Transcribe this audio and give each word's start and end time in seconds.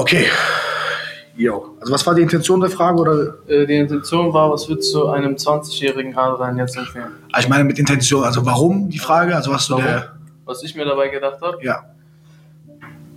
Okay. 0.00 0.26
Jo. 1.36 1.76
Also 1.80 1.92
was 1.92 2.06
war 2.06 2.14
die 2.14 2.22
Intention 2.22 2.58
der 2.60 2.70
Frage? 2.70 2.98
Oder? 3.00 3.34
Äh, 3.48 3.66
die 3.66 3.76
Intention 3.76 4.32
war, 4.32 4.50
was 4.50 4.66
würdest 4.68 4.94
du 4.94 5.08
einem 5.08 5.34
20-jährigen 5.34 6.16
Adrian 6.16 6.56
jetzt 6.56 6.76
empfehlen? 6.76 7.12
Ah, 7.32 7.40
Ich 7.40 7.48
meine 7.48 7.64
mit 7.64 7.78
Intention, 7.78 8.24
also 8.24 8.44
warum 8.46 8.88
die 8.88 8.98
Frage? 8.98 9.36
Also 9.36 9.50
was 9.50 9.68
Warum? 9.70 9.84
der. 9.84 10.12
Was 10.46 10.62
ich 10.62 10.74
mir 10.74 10.84
dabei 10.86 11.08
gedacht 11.08 11.40
habe? 11.42 11.58
Ja, 11.62 11.84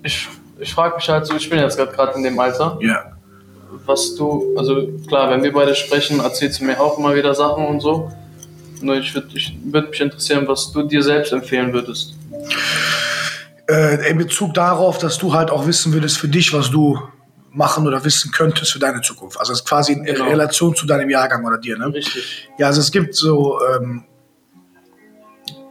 Ich, 0.03 0.27
ich 0.59 0.73
frage 0.73 0.95
mich 0.95 1.07
halt 1.09 1.25
so, 1.25 1.35
ich 1.35 1.49
bin 1.49 1.59
jetzt 1.59 1.77
gerade 1.77 2.13
in 2.17 2.23
dem 2.23 2.37
Alter, 2.37 2.77
ja. 2.81 3.13
was 3.85 4.15
du, 4.15 4.53
also 4.57 4.87
klar, 5.07 5.29
wenn 5.31 5.41
wir 5.41 5.51
beide 5.53 5.73
sprechen, 5.73 6.19
erzählst 6.19 6.59
du 6.59 6.65
mir 6.65 6.79
auch 6.79 6.97
immer 6.99 7.15
wieder 7.15 7.33
Sachen 7.33 7.65
und 7.65 7.79
so. 7.79 8.11
Nur 8.81 8.95
ich 8.97 9.13
würde 9.15 9.27
ich 9.33 9.57
würd 9.63 9.89
mich 9.91 10.01
interessieren, 10.01 10.45
was 10.47 10.71
du 10.71 10.83
dir 10.83 11.01
selbst 11.01 11.31
empfehlen 11.31 11.71
würdest. 11.71 12.15
Äh, 13.69 14.09
in 14.09 14.17
Bezug 14.17 14.53
darauf, 14.53 14.97
dass 14.97 15.17
du 15.17 15.33
halt 15.33 15.49
auch 15.49 15.65
wissen 15.67 15.93
würdest 15.93 16.17
für 16.17 16.27
dich, 16.27 16.53
was 16.53 16.69
du 16.69 16.99
machen 17.51 17.87
oder 17.87 18.03
wissen 18.03 18.31
könntest 18.31 18.71
für 18.73 18.79
deine 18.79 19.01
Zukunft. 19.01 19.39
Also 19.39 19.53
es 19.53 19.59
ist 19.59 19.67
quasi 19.67 19.93
in 19.93 20.03
Genau. 20.03 20.25
Relation 20.25 20.75
zu 20.75 20.85
deinem 20.85 21.09
Jahrgang 21.09 21.45
oder 21.45 21.57
dir, 21.57 21.77
ne? 21.77 21.93
Richtig. 21.93 22.49
Ja, 22.57 22.67
also 22.67 22.81
es 22.81 22.91
gibt 22.91 23.13
so, 23.15 23.59
ähm, 23.75 24.03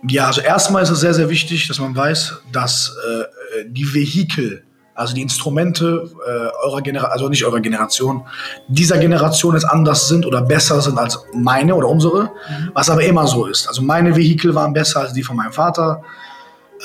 ja, 0.08 0.26
also 0.28 0.40
erstmal 0.40 0.82
ist 0.82 0.90
es 0.90 1.00
sehr, 1.00 1.12
sehr 1.14 1.28
wichtig, 1.28 1.68
dass 1.68 1.78
man 1.80 1.94
weiß, 1.94 2.34
dass 2.52 2.96
äh, 3.06 3.64
die 3.66 3.92
Vehikel, 3.92 4.64
also 4.94 5.14
die 5.14 5.22
Instrumente 5.22 6.10
äh, 6.26 6.66
eurer 6.66 6.82
Generation, 6.82 7.12
also 7.12 7.28
nicht 7.28 7.44
eurer 7.44 7.60
Generation, 7.60 8.24
dieser 8.68 8.98
Generation 8.98 9.54
jetzt 9.54 9.64
anders 9.64 10.08
sind 10.08 10.24
oder 10.24 10.40
besser 10.42 10.80
sind 10.80 10.98
als 10.98 11.18
meine 11.34 11.74
oder 11.74 11.88
unsere, 11.88 12.30
was 12.74 12.88
aber 12.90 13.02
immer 13.04 13.26
so 13.26 13.46
ist. 13.46 13.66
Also 13.68 13.82
meine 13.82 14.14
Vehikel 14.16 14.54
waren 14.54 14.72
besser 14.72 15.00
als 15.00 15.12
die 15.12 15.22
von 15.22 15.36
meinem 15.36 15.52
Vater 15.52 16.02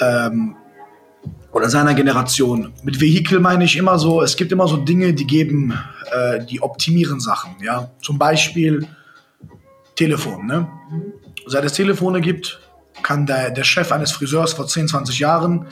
ähm, 0.01 0.55
oder 1.51 1.69
seiner 1.69 1.93
Generation. 1.93 2.73
Mit 2.83 2.99
Vehikel 2.99 3.39
meine 3.39 3.63
ich 3.63 3.77
immer 3.77 3.99
so, 3.99 4.21
es 4.21 4.35
gibt 4.35 4.51
immer 4.51 4.67
so 4.67 4.77
Dinge, 4.77 5.13
die 5.13 5.25
geben, 5.25 5.73
äh, 6.11 6.43
die 6.45 6.61
optimieren 6.61 7.19
Sachen. 7.19 7.55
Ja, 7.63 7.91
zum 8.01 8.17
Beispiel 8.17 8.87
Telefon. 9.95 10.45
Ne? 10.45 10.67
Seit 11.45 11.63
es 11.65 11.73
Telefone 11.73 12.21
gibt, 12.21 12.59
kann 13.03 13.25
der, 13.25 13.51
der 13.51 13.63
Chef 13.63 13.91
eines 13.91 14.11
Friseurs 14.11 14.53
vor 14.53 14.67
10, 14.67 14.87
20 14.89 15.19
Jahren, 15.19 15.67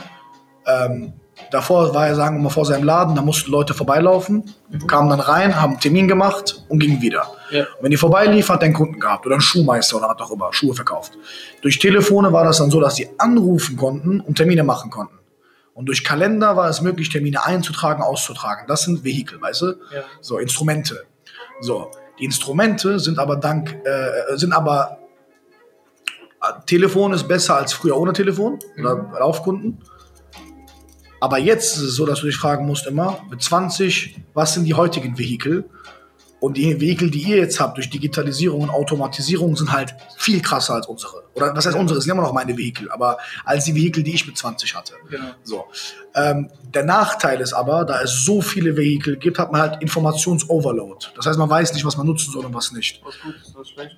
ähm, 0.66 1.14
davor 1.52 1.94
war 1.94 2.08
er, 2.08 2.16
sagen 2.16 2.38
wir 2.38 2.44
mal, 2.44 2.50
vor 2.50 2.66
seinem 2.66 2.84
Laden, 2.84 3.16
da 3.16 3.22
mussten 3.22 3.52
Leute 3.52 3.74
vorbeilaufen, 3.74 4.52
kamen 4.88 5.10
dann 5.10 5.20
rein, 5.20 5.62
haben 5.62 5.74
einen 5.74 5.80
Termin 5.80 6.08
gemacht 6.08 6.64
und 6.70 6.80
gingen 6.80 7.02
wieder. 7.02 7.28
Ja. 7.52 7.62
Und 7.62 7.84
wenn 7.84 7.92
die 7.92 7.98
vorbeilief, 7.98 8.50
hat 8.50 8.62
er 8.62 8.66
einen 8.66 8.74
Kunden 8.74 9.00
gehabt 9.00 9.26
oder 9.26 9.36
einen 9.36 9.42
Schuhmeister 9.42 9.98
oder 9.98 10.10
was 10.10 10.20
auch 10.22 10.32
immer, 10.32 10.52
Schuhe 10.54 10.74
verkauft. 10.74 11.18
Durch 11.62 11.78
Telefone 11.80 12.32
war 12.32 12.44
das 12.46 12.58
dann 12.58 12.72
so, 12.72 12.80
dass 12.80 12.96
sie 12.96 13.10
anrufen 13.18 13.76
konnten 13.78 14.22
und 14.22 14.36
Termine 14.36 14.64
machen 14.64 14.90
konnten. 14.90 15.20
Und 15.76 15.88
durch 15.88 16.06
Kalender 16.06 16.56
war 16.56 16.70
es 16.70 16.80
möglich, 16.80 17.10
Termine 17.10 17.46
einzutragen, 17.46 18.02
auszutragen. 18.02 18.66
Das 18.66 18.84
sind 18.84 19.04
Vehikel, 19.04 19.42
weißt 19.42 19.62
du? 19.62 19.66
Ja. 19.94 20.04
So, 20.22 20.40
Instrumente. 20.40 21.06
So, 21.60 21.92
die 22.18 22.24
Instrumente 22.24 22.98
sind 22.98 23.20
aber 23.20 23.36
dank, 23.36 23.78
äh, 23.84 24.38
sind 24.38 24.54
aber, 24.54 25.00
äh, 26.42 26.66
Telefon 26.66 27.12
ist 27.12 27.28
besser 27.28 27.58
als 27.58 27.74
früher 27.74 27.98
ohne 27.98 28.14
Telefon 28.14 28.58
oder 28.80 29.12
Laufkunden. 29.20 29.80
Aber 31.20 31.40
jetzt 31.40 31.76
ist 31.76 31.84
es 31.84 31.96
so, 31.96 32.06
dass 32.06 32.22
du 32.22 32.28
dich 32.28 32.38
fragen 32.38 32.66
musst 32.66 32.88
immer, 32.88 33.20
mit 33.30 33.44
20, 33.44 34.18
was 34.34 34.54
sind 34.54 34.64
die 34.64 34.76
heutigen 34.76 35.18
Vehikel? 35.18 35.70
Und 36.46 36.58
die 36.58 36.80
Vehikel, 36.80 37.10
die 37.10 37.24
ihr 37.24 37.38
jetzt 37.38 37.60
habt 37.60 37.76
durch 37.76 37.90
Digitalisierung 37.90 38.62
und 38.62 38.70
Automatisierung, 38.70 39.56
sind 39.56 39.72
halt 39.72 39.96
viel 40.16 40.44
krasser 40.44 40.76
als 40.76 40.86
unsere. 40.86 41.24
Oder 41.34 41.56
was 41.56 41.66
heißt 41.66 41.76
unsere? 41.76 42.00
sind 42.00 42.12
immer 42.12 42.22
noch 42.22 42.34
meine 42.34 42.56
Vehikel, 42.56 42.92
aber 42.92 43.18
als 43.44 43.66
die 43.66 43.74
Vehikel, 43.74 44.04
die 44.04 44.14
ich 44.14 44.28
mit 44.28 44.38
20 44.38 44.76
hatte. 44.76 44.94
Genau. 45.10 45.32
So. 45.42 45.66
Ähm, 46.14 46.52
der 46.72 46.84
Nachteil 46.84 47.42
ist 47.42 47.54
aber, 47.54 47.84
da 47.84 48.00
es 48.04 48.24
so 48.24 48.44
viele 48.44 48.78
Vehikel 48.78 49.18
gibt, 49.18 49.40
hat 49.40 49.52
man 49.52 49.60
halt 49.60 49.82
Informationsoverload. 49.82 51.08
Das 51.16 51.26
heißt, 51.26 51.40
man 51.40 51.50
weiß 51.50 51.74
nicht, 51.74 51.84
was 51.84 51.98
man 51.98 52.06
nutzen 52.06 52.32
soll 52.32 52.46
und 52.46 52.54
was 52.54 52.72
nicht. 52.72 53.02
Was 53.04 53.20
gut 53.22 53.34
ist, 53.42 53.56
was 53.56 53.70
schlecht. 53.70 53.98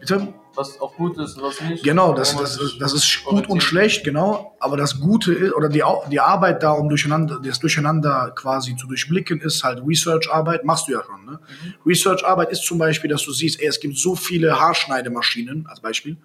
Bitte? 0.00 0.34
Was 0.54 0.80
auch 0.80 0.94
gut 0.96 1.18
ist, 1.18 1.40
was 1.40 1.60
nicht. 1.60 1.84
Genau, 1.84 2.12
das, 2.12 2.36
das, 2.36 2.58
das 2.80 2.92
ist 2.92 3.24
gut 3.24 3.48
und 3.48 3.62
schlecht, 3.62 4.02
genau. 4.02 4.56
Aber 4.58 4.76
das 4.76 4.98
Gute 4.98 5.32
ist, 5.32 5.54
oder 5.54 5.68
die, 5.68 5.82
die 6.10 6.20
Arbeit 6.20 6.62
da, 6.62 6.72
um 6.72 6.88
durcheinander, 6.88 7.40
das 7.42 7.60
Durcheinander 7.60 8.32
quasi 8.34 8.74
zu 8.74 8.88
durchblicken, 8.88 9.40
ist 9.40 9.62
halt 9.62 9.82
Research-Arbeit. 9.86 10.64
Machst 10.64 10.88
du 10.88 10.92
ja 10.92 11.02
schon, 11.04 11.24
ne? 11.24 11.38
Research-Arbeit 11.86 12.50
ist 12.50 12.64
zum 12.64 12.78
Beispiel, 12.78 13.08
dass 13.08 13.22
du 13.22 13.32
siehst, 13.32 13.60
ey, 13.60 13.68
es 13.68 13.78
gibt 13.78 13.96
so 13.96 14.16
viele 14.16 14.58
Haarschneidemaschinen, 14.58 15.66
als 15.68 15.80
Beispiel, 15.80 16.16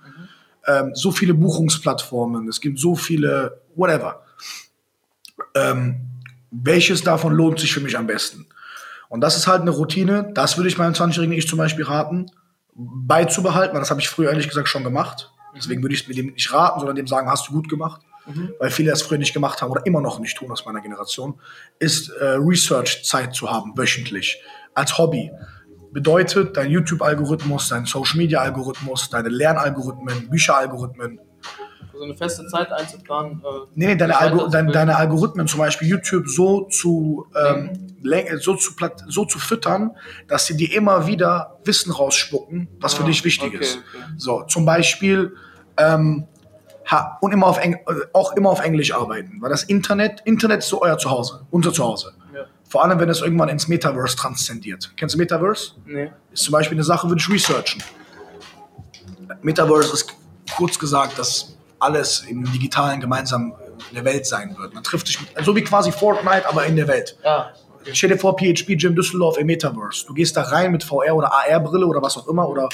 ähm, 0.65 0.91
so 0.95 1.11
viele 1.11 1.33
Buchungsplattformen, 1.33 2.47
es 2.47 2.59
gibt 2.59 2.79
so 2.79 2.95
viele, 2.95 3.61
whatever. 3.75 4.23
Ähm, 5.53 6.07
welches 6.49 7.03
davon 7.03 7.33
lohnt 7.33 7.59
sich 7.59 7.73
für 7.73 7.81
mich 7.81 7.97
am 7.97 8.07
besten? 8.07 8.47
Und 9.09 9.21
das 9.21 9.37
ist 9.37 9.45
halt 9.45 9.61
eine 9.61 9.71
Routine, 9.71 10.31
das 10.33 10.57
würde 10.57 10.69
ich 10.69 10.77
meinem 10.79 10.93
20-jährigen 10.93 11.37
Ich 11.37 11.47
zum 11.47 11.57
Beispiel 11.57 11.85
raten, 11.85 12.31
beizubehalten, 12.75 13.73
weil 13.73 13.81
das 13.81 13.89
habe 13.91 14.01
ich 14.01 14.09
früher 14.09 14.29
ehrlich 14.29 14.47
gesagt 14.47 14.67
schon 14.67 14.83
gemacht. 14.83 15.31
Deswegen 15.55 15.81
würde 15.83 15.93
ich 15.93 16.01
es 16.01 16.07
mir 16.07 16.15
dem 16.15 16.33
nicht 16.33 16.51
raten, 16.51 16.79
sondern 16.79 16.95
dem 16.95 17.07
sagen, 17.07 17.29
hast 17.29 17.47
du 17.47 17.51
gut 17.53 17.69
gemacht. 17.69 18.01
Weil 18.59 18.71
viele 18.71 18.89
das 18.89 19.01
früher 19.01 19.17
nicht 19.17 19.33
gemacht 19.33 19.61
haben 19.61 19.69
oder 19.69 19.85
immer 19.85 19.99
noch 19.99 20.19
nicht 20.19 20.37
tun 20.37 20.51
aus 20.51 20.65
meiner 20.65 20.81
Generation, 20.81 21.39
ist 21.79 22.09
äh, 22.09 22.23
Research-Zeit 22.37 23.35
zu 23.35 23.51
haben, 23.51 23.77
wöchentlich, 23.77 24.41
als 24.73 24.97
Hobby. 24.97 25.29
Bedeutet, 25.91 26.55
dein 26.55 26.71
YouTube-Algorithmus, 26.71 27.67
dein 27.69 27.85
Social-Media-Algorithmus, 27.85 29.09
deine 29.09 29.29
Lernalgorithmen, 29.29 30.29
Bücheralgorithmen, 30.29 31.19
So 31.95 32.03
eine 32.03 32.15
feste 32.15 32.45
Zeit 32.47 32.71
einzuplanen. 32.71 33.41
Äh, 33.43 33.45
Nee, 33.75 33.85
nee, 33.87 33.95
deine, 33.95 34.19
Algo 34.19 34.47
deine, 34.47 34.71
deine 34.71 34.95
Algorithmen, 34.95 35.47
zum 35.47 35.59
Beispiel 35.59 35.87
YouTube, 35.87 36.27
so 36.27 36.63
zu, 36.63 37.27
ähm, 37.35 37.95
läng- 38.03 38.37
so, 38.39 38.55
zu 38.55 38.71
so 39.07 39.25
zu 39.25 39.37
füttern, 39.39 39.91
dass 40.27 40.47
sie 40.47 40.57
dir 40.57 40.73
immer 40.75 41.05
wieder 41.07 41.59
Wissen 41.65 41.91
rausspucken, 41.91 42.67
was 42.79 42.95
für 42.95 43.03
Ah, 43.03 43.07
dich 43.07 43.23
wichtig 43.23 43.49
okay, 43.53 43.57
ist. 43.63 43.77
okay. 43.77 44.03
So, 44.17 44.43
zum 44.43 44.65
Beispiel 44.65 45.35
ähm, 45.77 46.25
ha, 46.89 47.17
und 47.21 47.31
immer 47.31 47.47
auf 47.47 47.57
Eng 47.59 47.73
äh, 47.75 47.93
auch 48.13 48.35
immer 48.35 48.49
auf 48.49 48.59
Englisch 48.63 48.91
arbeiten, 48.93 49.37
weil 49.41 49.49
das 49.51 49.63
Internet, 49.63 50.21
Internet 50.25 50.59
ist 50.59 50.69
so 50.69 50.81
euer 50.81 50.97
Zuhause, 50.97 51.45
unser 51.51 51.71
Zuhause. 51.73 52.13
Ja. 52.33 52.41
Vor 52.67 52.83
allem, 52.83 52.99
wenn 52.99 53.09
es 53.09 53.21
irgendwann 53.21 53.49
ins 53.49 53.67
Metaverse 53.67 54.15
transzendiert. 54.17 54.91
Kennst 54.97 55.13
du 55.13 55.19
Metaverse? 55.19 55.73
Nee. 55.85 56.11
ist 56.31 56.43
zum 56.43 56.51
Beispiel 56.53 56.75
eine 56.75 56.83
Sache, 56.83 57.07
würde 57.07 57.21
ich 57.21 57.29
researchen. 57.29 57.83
Metaverse 59.41 59.93
ist 59.93 60.13
kurz 60.55 60.77
gesagt, 60.79 61.17
dass 61.19 61.55
alles 61.83 62.21
im 62.27 62.51
Digitalen 62.51 62.99
gemeinsam 62.99 63.53
in 63.89 63.95
der 63.95 64.05
Welt 64.05 64.25
sein 64.25 64.55
wird. 64.57 64.73
Man 64.73 64.83
trifft 64.83 65.07
sich 65.07 65.19
mit, 65.19 65.29
so 65.45 65.55
wie 65.55 65.63
quasi 65.63 65.91
Fortnite, 65.91 66.47
aber 66.47 66.65
in 66.65 66.75
der 66.75 66.87
Welt. 66.87 67.17
Ja. 67.23 67.51
Stell 67.91 68.09
dir 68.09 68.17
vor, 68.17 68.37
PHP 68.37 68.77
Gym 68.77 68.95
Düsseldorf 68.95 69.37
im 69.37 69.47
Metaverse. 69.47 70.05
Du 70.07 70.13
gehst 70.13 70.37
da 70.37 70.43
rein 70.43 70.71
mit 70.71 70.83
VR 70.83 71.15
oder 71.15 71.33
AR-Brille 71.33 71.85
oder 71.85 72.01
was 72.01 72.17
auch 72.17 72.27
immer 72.27 72.47
oder 72.47 72.69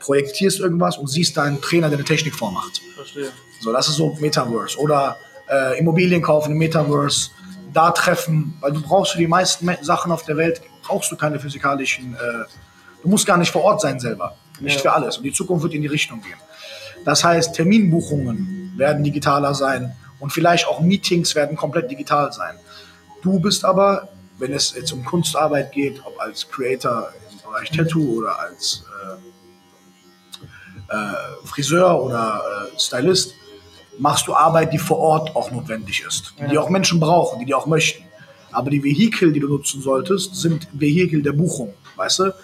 projektierst 0.00 0.60
irgendwas 0.60 0.96
und 0.96 1.06
siehst 1.08 1.36
deinen 1.36 1.60
Trainer, 1.60 1.88
der 1.88 1.98
eine 1.98 2.04
Technik 2.04 2.34
vormacht. 2.34 2.80
Verstehe. 2.94 3.30
So, 3.60 3.72
das 3.72 3.88
ist 3.88 3.96
so 3.96 4.16
Metaverse. 4.20 4.78
Oder 4.78 5.16
äh, 5.50 5.78
Immobilien 5.78 6.22
kaufen 6.22 6.52
im 6.52 6.58
Metaverse, 6.58 7.30
da 7.72 7.90
treffen, 7.90 8.56
weil 8.60 8.72
du 8.72 8.80
brauchst 8.80 9.12
für 9.12 9.18
die 9.18 9.26
meisten 9.26 9.66
Me- 9.66 9.78
Sachen 9.82 10.12
auf 10.12 10.24
der 10.24 10.36
Welt, 10.36 10.62
brauchst 10.82 11.10
du 11.12 11.16
keine 11.16 11.38
physikalischen, 11.38 12.14
äh, 12.14 12.18
du 13.02 13.08
musst 13.08 13.26
gar 13.26 13.36
nicht 13.36 13.50
vor 13.52 13.62
Ort 13.64 13.80
sein 13.80 13.98
selber. 14.00 14.34
Nicht 14.60 14.76
Ja. 14.76 14.82
für 14.82 14.92
alles. 14.92 15.16
Und 15.18 15.24
die 15.24 15.32
Zukunft 15.32 15.64
wird 15.64 15.74
in 15.74 15.82
die 15.82 15.88
Richtung 15.88 16.22
gehen. 16.22 16.38
Das 17.04 17.22
heißt, 17.24 17.54
Terminbuchungen 17.54 18.72
werden 18.76 19.04
digitaler 19.04 19.54
sein 19.54 19.94
und 20.20 20.32
vielleicht 20.32 20.66
auch 20.66 20.80
Meetings 20.80 21.34
werden 21.34 21.56
komplett 21.56 21.90
digital 21.90 22.32
sein. 22.32 22.56
Du 23.22 23.38
bist 23.40 23.64
aber, 23.64 24.08
wenn 24.38 24.52
es 24.52 24.74
jetzt 24.74 24.92
um 24.92 25.04
Kunstarbeit 25.04 25.72
geht, 25.72 26.00
ob 26.04 26.18
als 26.20 26.48
Creator 26.50 27.08
im 27.30 27.38
Bereich 27.50 27.70
Tattoo 27.70 28.18
oder 28.18 28.38
als 28.38 28.84
äh, 30.90 30.94
äh, 30.94 31.46
Friseur 31.46 32.02
oder 32.02 32.42
äh, 32.74 32.78
Stylist, 32.80 33.34
machst 33.98 34.26
du 34.26 34.34
Arbeit, 34.34 34.72
die 34.72 34.78
vor 34.78 34.98
Ort 34.98 35.36
auch 35.36 35.50
notwendig 35.50 36.04
ist, 36.06 36.34
die 36.38 36.54
Ja. 36.54 36.60
auch 36.60 36.68
Menschen 36.68 36.98
brauchen, 37.00 37.38
die 37.38 37.44
die 37.46 37.54
auch 37.54 37.66
möchten. 37.66 38.02
Aber 38.50 38.70
die 38.70 38.82
Vehikel, 38.82 39.32
die 39.32 39.40
du 39.40 39.48
nutzen 39.48 39.82
solltest, 39.82 40.36
sind 40.36 40.68
Vehikel 40.72 41.22
der 41.22 41.32
Buchung, 41.32 41.74
weißt 41.96 42.18
du? 42.20 42.34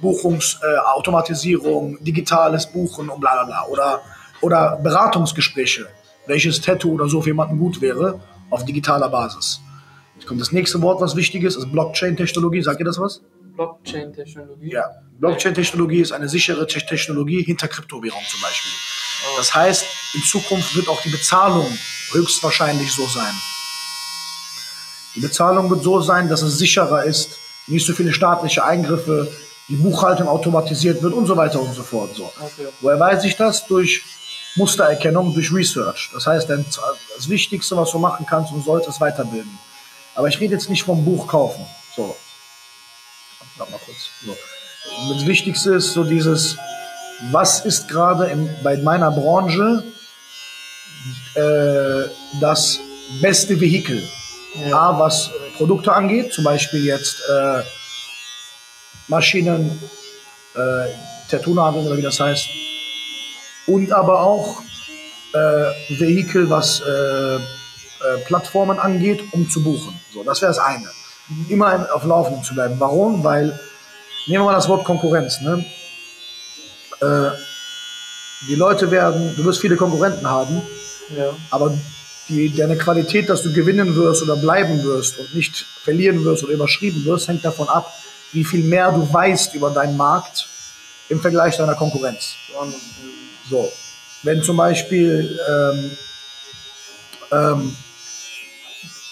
Buchungsautomatisierung, 0.00 1.98
äh, 1.98 2.02
digitales 2.02 2.66
Buchen 2.66 3.08
und 3.08 3.20
bla 3.20 3.34
bla 3.34 3.44
bla. 3.44 3.66
Oder, 3.68 4.02
oder 4.40 4.76
Beratungsgespräche, 4.82 5.86
welches 6.26 6.60
Tattoo 6.60 6.92
oder 6.92 7.08
so 7.08 7.20
für 7.22 7.30
jemanden 7.30 7.58
gut 7.58 7.80
wäre, 7.80 8.20
auf 8.50 8.64
digitaler 8.64 9.08
Basis. 9.08 9.60
Jetzt 10.16 10.26
kommt 10.26 10.40
das 10.40 10.52
nächste 10.52 10.80
Wort, 10.82 11.00
was 11.00 11.16
wichtig 11.16 11.42
ist, 11.42 11.56
ist 11.56 11.70
Blockchain-Technologie. 11.72 12.62
Sagt 12.62 12.78
ihr 12.80 12.86
das 12.86 12.98
was? 12.98 13.20
Blockchain-Technologie. 13.56 14.70
Ja. 14.72 14.84
Blockchain-Technologie 15.18 16.00
ist 16.00 16.12
eine 16.12 16.28
sichere 16.28 16.66
Te- 16.66 16.84
Technologie 16.84 17.42
hinter 17.42 17.68
Kryptowährung 17.68 18.22
zum 18.28 18.40
Beispiel. 18.40 18.72
Oh. 19.26 19.36
Das 19.36 19.54
heißt, 19.54 19.84
in 20.14 20.22
Zukunft 20.22 20.74
wird 20.76 20.88
auch 20.88 21.00
die 21.02 21.10
Bezahlung 21.10 21.66
höchstwahrscheinlich 22.12 22.92
so 22.92 23.06
sein. 23.06 23.34
Die 25.14 25.20
Bezahlung 25.20 25.70
wird 25.70 25.82
so 25.82 26.00
sein, 26.00 26.28
dass 26.28 26.42
es 26.42 26.58
sicherer 26.58 27.04
ist, 27.04 27.36
nicht 27.68 27.86
so 27.86 27.92
viele 27.92 28.12
staatliche 28.12 28.64
Eingriffe, 28.64 29.30
die 29.68 29.76
Buchhaltung 29.76 30.28
automatisiert 30.28 31.02
wird 31.02 31.12
und 31.14 31.26
so 31.26 31.36
weiter 31.36 31.60
und 31.60 31.74
so 31.74 31.82
fort. 31.82 32.14
So. 32.14 32.24
Okay. 32.38 32.68
Woher 32.80 33.00
weiß 33.00 33.24
ich 33.24 33.36
das? 33.36 33.66
Durch 33.66 34.02
Mustererkennung, 34.56 35.32
durch 35.34 35.52
Research. 35.52 36.10
Das 36.12 36.26
heißt, 36.26 36.48
das 36.48 37.28
Wichtigste, 37.28 37.76
was 37.76 37.90
du 37.90 37.98
machen 37.98 38.26
kannst 38.26 38.52
und 38.52 38.64
sollst, 38.64 38.88
ist 38.88 39.00
weiterbilden. 39.00 39.58
Aber 40.14 40.28
ich 40.28 40.38
rede 40.38 40.54
jetzt 40.54 40.68
nicht 40.70 40.84
vom 40.84 41.04
Buch 41.04 41.26
kaufen. 41.26 41.64
So. 41.96 42.14
Warte 43.56 43.72
mal 43.72 43.80
kurz. 43.84 43.98
So. 44.24 44.36
Das 45.14 45.26
Wichtigste 45.26 45.74
ist 45.74 45.92
so 45.92 46.04
dieses, 46.04 46.56
was 47.32 47.64
ist 47.64 47.88
gerade 47.88 48.26
in- 48.26 48.54
bei 48.62 48.76
meiner 48.76 49.10
Branche 49.10 49.82
äh, 51.34 52.08
das 52.40 52.78
beste 53.20 53.60
Vehikel? 53.60 54.06
A, 54.72 54.96
was 55.00 55.30
Produkte 55.56 55.92
angeht, 55.92 56.32
zum 56.32 56.44
Beispiel 56.44 56.84
jetzt 56.84 57.16
äh, 57.28 57.62
Maschinen, 59.08 59.78
äh, 60.54 60.60
Tattoo-Nadeln 61.30 61.86
oder 61.86 61.96
wie 61.96 62.02
das 62.02 62.20
heißt. 62.20 62.46
Und 63.66 63.92
aber 63.92 64.20
auch 64.20 64.60
äh, 65.32 65.98
Vehikel, 65.98 66.48
was 66.50 66.80
äh, 66.80 67.36
äh, 67.36 67.38
Plattformen 68.26 68.78
angeht, 68.78 69.22
um 69.32 69.48
zu 69.48 69.62
buchen. 69.62 69.98
So, 70.12 70.22
das 70.22 70.40
wäre 70.42 70.50
das 70.50 70.58
eine. 70.58 70.88
Immer 71.48 71.88
auf 71.94 72.04
Laufenden 72.04 72.44
zu 72.44 72.54
bleiben. 72.54 72.76
Warum? 72.78 73.24
Weil, 73.24 73.46
nehmen 74.26 74.42
wir 74.42 74.44
mal 74.44 74.52
das 74.54 74.68
Wort 74.68 74.84
Konkurrenz. 74.84 75.40
Ne? 75.40 75.64
Äh, 77.00 77.30
die 78.48 78.54
Leute 78.56 78.90
werden, 78.90 79.34
du 79.36 79.44
wirst 79.44 79.60
viele 79.60 79.76
Konkurrenten 79.76 80.28
haben, 80.28 80.60
Ja. 81.16 81.34
aber 81.50 81.76
die, 82.28 82.54
deine 82.54 82.76
Qualität, 82.76 83.28
dass 83.28 83.42
du 83.42 83.52
gewinnen 83.52 83.96
wirst 83.96 84.22
oder 84.22 84.36
bleiben 84.36 84.82
wirst 84.84 85.18
und 85.18 85.34
nicht 85.34 85.64
verlieren 85.82 86.24
wirst 86.24 86.44
oder 86.44 86.52
überschrieben 86.52 87.04
wirst, 87.06 87.28
hängt 87.28 87.44
davon 87.44 87.68
ab, 87.68 87.90
wie 88.34 88.44
viel 88.44 88.64
mehr 88.64 88.92
du 88.92 89.10
weißt 89.10 89.54
über 89.54 89.70
deinen 89.70 89.96
Markt 89.96 90.48
im 91.08 91.20
Vergleich 91.20 91.56
deiner 91.56 91.74
Konkurrenz. 91.74 92.34
So, 93.48 93.70
wenn 94.22 94.42
zum 94.42 94.56
Beispiel, 94.56 95.38
ähm, 95.48 95.96
ähm, 97.30 97.76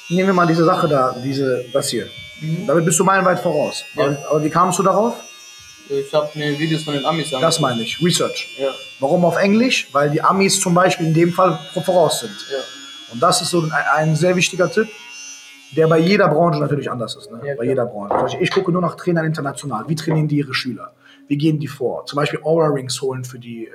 nehmen 0.09 0.29
wir 0.29 0.35
mal 0.35 0.47
diese 0.47 0.65
Sache 0.65 0.89
da, 0.89 1.17
diese, 1.23 1.65
das 1.73 1.89
hier. 1.91 2.09
Damit 2.67 2.85
bist 2.85 2.99
du 2.99 3.05
meilenweit 3.05 3.41
voraus. 3.41 3.85
Ja. 3.95 4.05
Aber, 4.05 4.19
aber 4.31 4.45
wie 4.45 4.51
kamst 4.51 4.79
du 4.79 4.83
darauf? 4.83 5.15
Ich 5.89 6.13
habe 6.15 6.31
mir 6.35 6.59
Videos 6.59 6.85
von 6.85 6.95
den 6.95 7.05
Amis 7.05 7.27
angeguckt. 7.27 7.43
Das 7.43 7.61
meine 7.61 7.83
ich, 7.83 8.01
Research. 8.03 8.57
Ja, 8.59 8.71
Warum 8.99 9.25
auf 9.25 9.37
Englisch? 9.37 9.89
Weil 9.93 10.11
die 10.11 10.23
Amis 10.23 10.61
zum 10.61 10.75
Beispiel 10.75 11.07
in 11.07 11.15
dem 11.15 11.33
Fall 11.33 11.59
voraus 11.85 12.21
sind. 12.21 12.37
ja. 12.51 12.59
Und 13.13 13.23
das 13.23 13.43
ist 13.43 13.51
so 13.51 13.61
ein, 13.61 13.73
ein 13.73 14.17
sehr 14.17 14.35
wichtiger 14.35 14.71
Tipp, 14.73 14.89
der 15.77 15.87
bei 15.89 15.99
jeder 15.99 16.29
Branche 16.29 16.61
natürlich 16.61 16.91
anders 16.91 17.17
ist. 17.17 17.31
Ne? 17.31 17.41
Ja, 17.45 17.55
bei 17.57 17.65
jeder 17.65 17.87
Branche. 17.87 18.15
Beispiel, 18.15 18.43
Ich 18.43 18.51
gucke 18.51 18.71
nur 18.73 18.83
nach 18.83 18.95
Trainern 18.97 19.25
international. 19.25 19.85
Wie 19.89 19.95
trainieren 19.95 20.29
die 20.29 20.37
ihre 20.39 20.55
Schüler? 20.55 20.93
Wie 21.29 21.37
gehen 21.39 21.59
die 21.59 21.69
vor? 21.69 22.05
Zum 22.07 22.17
Beispiel 22.17 22.41
Aura 22.43 22.67
Rings 22.69 23.01
holen 23.01 23.25
für 23.25 23.39
die 23.39 23.67
äh, 23.67 23.71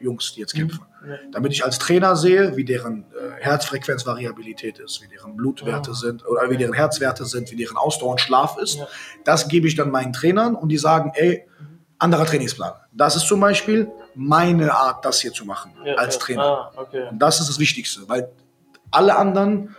Jungs, 0.00 0.32
die 0.34 0.40
jetzt 0.40 0.54
kämpfen. 0.54 0.80
Mhm. 1.02 1.10
Ja. 1.10 1.16
Damit 1.32 1.52
ich 1.52 1.64
als 1.64 1.78
Trainer 1.78 2.16
sehe, 2.16 2.56
wie 2.56 2.64
deren 2.64 3.04
äh, 3.12 3.40
Herzfrequenzvariabilität 3.40 4.78
ist, 4.78 5.02
wie 5.02 5.08
deren 5.08 5.36
Blutwerte 5.36 5.90
Ah. 5.90 5.94
sind 5.94 6.26
oder 6.26 6.50
wie 6.50 6.56
deren 6.56 6.72
Herzwerte 6.74 7.24
sind, 7.24 7.50
wie 7.50 7.56
deren 7.56 7.76
Ausdauer 7.76 8.12
und 8.12 8.20
Schlaf 8.20 8.58
ist. 8.58 8.76
Ja. 8.76 8.86
Das 9.24 9.48
gebe 9.48 9.66
ich 9.68 9.74
dann 9.76 9.90
meinen 9.90 10.12
Trainern 10.12 10.54
und 10.54 10.68
die 10.70 10.78
sagen, 10.78 11.12
ey, 11.14 11.44
anderer 11.98 12.26
Trainingsplan. 12.26 12.72
Das 12.92 13.16
ist 13.16 13.26
zum 13.26 13.40
Beispiel 13.40 13.88
meine 14.14 14.72
Art, 14.72 15.04
das 15.04 15.20
hier 15.20 15.32
zu 15.32 15.44
machen 15.44 15.72
ja 15.84 15.94
als 15.94 16.14
ja. 16.16 16.20
Trainer. 16.20 16.42
Ah, 16.42 16.72
okay. 16.76 17.08
Und 17.10 17.18
das 17.20 17.40
ist 17.40 17.48
das 17.48 17.58
Wichtigste, 17.58 18.00
weil 18.08 18.28
alle 18.90 19.16
anderen 19.16 19.74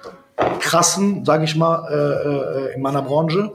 krassen, 0.60 1.26
sage 1.26 1.44
ich 1.44 1.56
mal, 1.56 1.88
äh, 1.90 2.72
äh, 2.72 2.76
in 2.76 2.82
meiner 2.82 3.02
Branche 3.02 3.52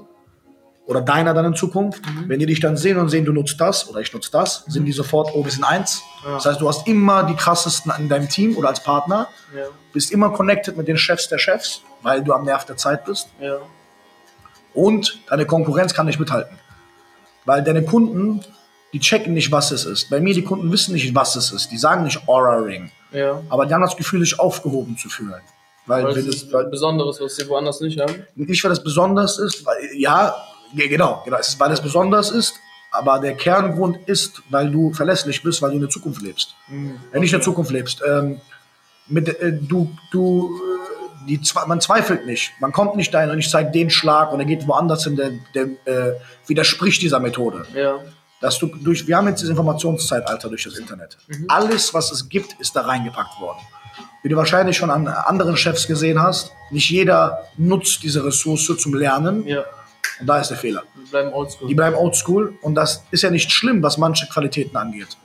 oder 0.87 1.01
deiner 1.01 1.33
dann 1.33 1.47
in 1.47 1.55
Zukunft, 1.55 2.03
wenn 2.27 2.39
die 2.39 2.47
dich 2.47 2.61
dann 2.61 2.77
sehen 2.77 2.99
und 2.99 3.09
sehen, 3.09 3.25
du 3.25 3.33
nutzt 3.33 3.59
das 3.61 3.89
oder 3.89 4.01
ich 4.01 4.13
nutze 4.13 4.31
das, 4.31 4.65
sind 4.67 4.85
die 4.85 4.93
sofort, 4.93 5.31
oh, 5.35 5.45
wir 5.45 5.51
sind 5.51 5.65
eins. 5.65 6.03
Ja. 6.25 6.35
Das 6.35 6.47
heißt, 6.47 6.61
du 6.61 6.69
hast 6.69 6.87
immer 6.87 7.25
die 7.25 7.35
krassesten 7.35 7.93
in 7.99 8.09
deinem 8.09 8.29
Team 8.29 8.57
oder 8.57 8.69
als 8.69 8.83
Partner, 8.83 9.29
Ja, 9.55 9.65
bist 9.93 10.13
immer 10.13 10.31
connected 10.31 10.77
mit 10.77 10.89
den 10.89 10.99
Chefs 10.99 11.29
der 11.29 11.39
Chefs, 11.39 11.81
weil 12.03 12.23
du 12.23 12.33
am 12.35 12.45
Nerv 12.45 12.67
der 12.67 12.77
Zeit 12.77 13.05
bist 13.05 13.29
ja. 13.41 13.57
und 14.75 15.21
deine 15.29 15.47
Konkurrenz 15.47 15.95
kann 15.95 16.07
nicht 16.07 16.21
mithalten. 16.21 16.59
Weil 17.47 17.63
deine 17.63 17.85
Kunden, 17.85 18.41
die 18.93 19.01
checken 19.01 19.35
nicht, 19.35 19.53
was 19.53 19.71
es 19.71 19.85
ist. 19.85 20.11
Bei 20.11 20.21
mir, 20.21 20.35
die 20.35 20.45
Kunden 20.45 20.71
wissen 20.73 20.95
nicht, 20.95 21.15
was 21.15 21.37
es 21.37 21.53
ist. 21.53 21.71
Die 21.71 21.77
sagen 21.77 22.05
nicht 22.05 22.27
Aura 22.27 22.57
Ring. 22.57 22.91
Aber 23.51 23.67
die 23.67 23.75
haben 23.75 23.83
das 23.83 23.97
Gefühl, 23.97 24.21
sich 24.21 24.41
aufgehoben 24.41 24.97
zu 24.97 25.09
fühlen. 25.09 25.43
Weil, 25.87 26.05
Weil 26.05 26.17
es 26.19 26.51
weil, 26.53 26.65
Besonderes, 26.67 27.21
was 27.21 27.37
sie 27.37 27.47
woanders 27.49 27.81
nicht 27.81 28.01
haben. 28.01 28.25
nicht, 28.37 28.65
weil 28.65 28.73
es 28.73 28.83
besonders 28.83 29.39
ist, 29.39 29.65
weil, 29.67 29.77
ja, 29.95 30.35
ge- 30.75 30.89
genau, 30.89 31.21
genau, 31.25 31.37
es 31.39 31.49
ist, 31.49 31.61
weil 31.61 31.71
es 31.73 31.81
besonders 31.81 32.31
ist, 32.31 32.55
aber 32.91 33.19
der 33.19 33.35
Kerngrund 33.35 33.99
ist, 34.07 34.41
weil 34.51 34.71
du 34.71 34.93
verlässlich 34.95 35.43
bist, 35.43 35.61
weil 35.61 35.71
du 35.71 35.77
in 35.77 35.83
der 35.83 35.91
Zukunft 35.91 36.23
lebst. 36.23 36.55
Äh, 37.13 37.19
nicht 37.21 37.33
in 37.33 37.39
der 37.39 37.43
Zukunft 37.45 37.71
lebst. 37.71 38.01
Ähm, 38.07 38.41
mit, 39.09 39.29
äh, 39.29 39.53
du, 39.53 39.91
du, 40.11 40.57
äh, 40.57 41.27
die, 41.29 41.41
man 41.67 41.81
zweifelt 41.83 42.25
nicht. 42.25 42.53
Man 42.61 42.73
kommt 42.73 42.97
nicht 42.97 43.13
dahin 43.13 43.31
und 43.31 43.39
ich 43.39 43.51
zeige 43.51 43.71
den 43.71 43.91
Schlag 43.91 44.33
und 44.33 44.41
er 44.41 44.47
geht 44.47 44.67
woanders 44.67 45.05
hin, 45.05 45.17
der, 45.17 45.33
der 45.55 45.65
äh, 45.87 46.15
widerspricht 46.47 47.03
dieser 47.03 47.21
Methode. 47.21 47.67
Ja. 47.75 47.99
Dass 48.41 48.59
du 48.59 48.67
durch, 48.69 49.07
wir 49.07 49.17
haben 49.19 49.29
jetzt 49.29 49.43
das 49.43 49.51
Informationszeitalter 49.51 50.49
durch 50.49 50.65
das 50.65 50.79
Internet. 50.79 51.17
Alles, 51.49 51.93
was 51.93 52.11
es 52.13 52.29
gibt, 52.29 52.59
ist 52.61 52.75
da 52.77 52.83
reingepackt 52.83 53.39
worden. 53.41 53.59
Wie 54.23 54.29
du 54.29 54.37
wahrscheinlich 54.37 54.77
schon 54.77 54.91
an 54.91 55.07
anderen 55.07 55.57
Chefs 55.57 55.87
gesehen 55.87 56.23
hast, 56.23 56.53
nicht 56.71 56.91
jeder 56.91 57.47
nutzt 57.57 58.03
diese 58.03 58.25
Ressource 58.25 58.73
zum 58.79 58.95
Lernen. 58.95 59.47
Ja. 59.47 59.65
Und 60.21 60.27
da 60.27 60.41
ist 60.41 60.49
der 60.49 60.57
Fehler. 60.57 60.85
Wir 60.95 61.11
bleiben 61.11 61.33
oldschool. 61.33 61.69
Die 61.69 61.75
bleiben 61.75 61.97
oldschool 61.97 62.55
und 62.63 62.75
das 62.75 63.05
ist 63.11 63.23
ja 63.23 63.31
nicht 63.31 63.51
schlimm, 63.51 63.83
was 63.83 63.99
manche 63.99 64.27
Qualitäten 64.27 64.77
angeht. 64.77 65.17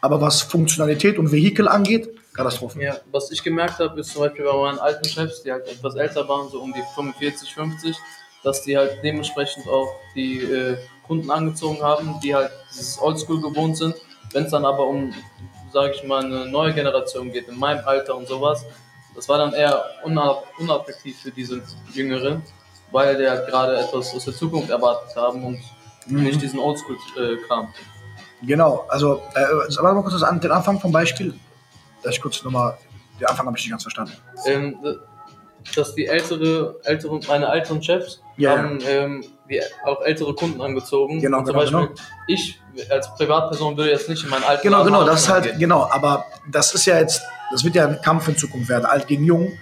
Aber 0.00 0.20
was 0.20 0.42
Funktionalität 0.42 1.18
und 1.18 1.32
Vehikel 1.32 1.68
angeht, 1.68 2.08
Katastrophen. 2.38 2.80
Ja, 2.80 2.96
was 3.10 3.30
ich 3.32 3.42
gemerkt 3.42 3.80
habe, 3.80 3.98
ist 3.98 4.12
zum 4.12 4.22
Beispiel 4.22 4.44
bei 4.44 4.56
meinen 4.56 4.78
alten 4.78 5.08
Chefs, 5.08 5.42
die 5.42 5.50
halt 5.50 5.66
etwas 5.66 5.96
älter 5.96 6.28
waren, 6.28 6.48
so 6.48 6.60
um 6.60 6.72
die 6.72 6.82
45, 6.94 7.52
50, 7.52 7.96
dass 8.44 8.62
die 8.62 8.76
halt 8.76 8.98
dementsprechend 9.02 9.66
auch 9.68 9.88
die 10.14 10.38
äh, 10.38 10.76
Kunden 11.06 11.30
angezogen 11.30 11.82
haben, 11.82 12.20
die 12.22 12.34
halt 12.34 12.52
dieses 12.70 13.00
Oldschool 13.00 13.40
gewohnt 13.40 13.76
sind. 13.76 13.96
Wenn 14.32 14.44
es 14.44 14.52
dann 14.52 14.64
aber 14.64 14.86
um, 14.86 15.12
sage 15.72 15.92
ich 15.94 16.04
mal, 16.04 16.24
eine 16.24 16.46
neue 16.46 16.72
Generation 16.72 17.30
geht, 17.32 17.48
in 17.48 17.58
meinem 17.58 17.86
Alter 17.86 18.16
und 18.16 18.26
sowas, 18.28 18.64
das 19.14 19.28
war 19.28 19.38
dann 19.38 19.52
eher 19.52 19.84
una- 20.04 20.42
unattraktiv 20.58 21.18
für 21.20 21.30
diese 21.30 21.62
Jüngeren, 21.92 22.42
weil 22.92 23.16
die 23.16 23.28
halt 23.28 23.46
gerade 23.48 23.76
etwas 23.78 24.14
aus 24.14 24.24
der 24.24 24.34
Zukunft 24.34 24.70
erwartet 24.70 25.14
haben 25.16 25.44
und 25.44 25.58
nicht 26.06 26.40
diesen 26.40 26.58
Oldschool-Kram. 26.58 27.68
Genau, 28.42 28.86
also, 28.88 29.20
äh, 29.34 29.78
aber 29.78 29.94
mal 29.94 30.02
kurz 30.02 30.22
an, 30.22 30.40
den 30.40 30.52
Anfang 30.52 30.78
vom 30.78 30.92
Beispiel, 30.92 31.34
dass 32.02 32.14
ich 32.14 32.22
kurz 32.22 32.42
nochmal, 32.44 32.78
den 33.18 33.26
Anfang 33.26 33.46
habe 33.46 33.58
ich 33.58 33.64
nicht 33.64 33.70
ganz 33.72 33.82
verstanden. 33.82 34.12
ähm, 34.46 34.78
dass 35.74 35.94
die 35.94 36.06
ältere, 36.06 36.76
ältere, 36.84 37.20
meine 37.26 37.48
älteren 37.48 37.82
Chefs 37.82 38.22
Ja, 38.38 38.56
haben 38.56 38.78
ähm, 38.86 39.24
die 39.50 39.60
auch 39.84 40.00
ältere 40.02 40.34
Kunden 40.34 40.60
angezogen. 40.60 41.20
Genau, 41.20 41.38
zum 41.38 41.46
genau, 41.46 41.58
Beispiel, 41.58 41.88
ich 42.28 42.60
als 42.90 43.12
Privatperson 43.16 43.76
würde 43.76 43.90
jetzt 43.90 44.08
nicht 44.08 44.22
in 44.24 44.30
meinen 44.30 44.44
alten 44.44 44.62
Genau, 44.62 44.78
Laden 44.78 44.92
genau, 44.92 45.04
das 45.04 45.22
ist 45.22 45.28
halt, 45.28 45.44
gehen. 45.44 45.58
genau, 45.58 45.88
aber 45.90 46.24
das 46.50 46.72
ist 46.74 46.86
ja 46.86 46.98
jetzt, 46.98 47.22
das 47.50 47.64
wird 47.64 47.74
ja 47.74 47.86
ein 47.88 48.00
Kampf 48.02 48.28
in 48.28 48.36
Zukunft 48.36 48.68
werden, 48.68 48.84
alt 48.86 49.06
gegen 49.08 49.24
jung. 49.24 49.52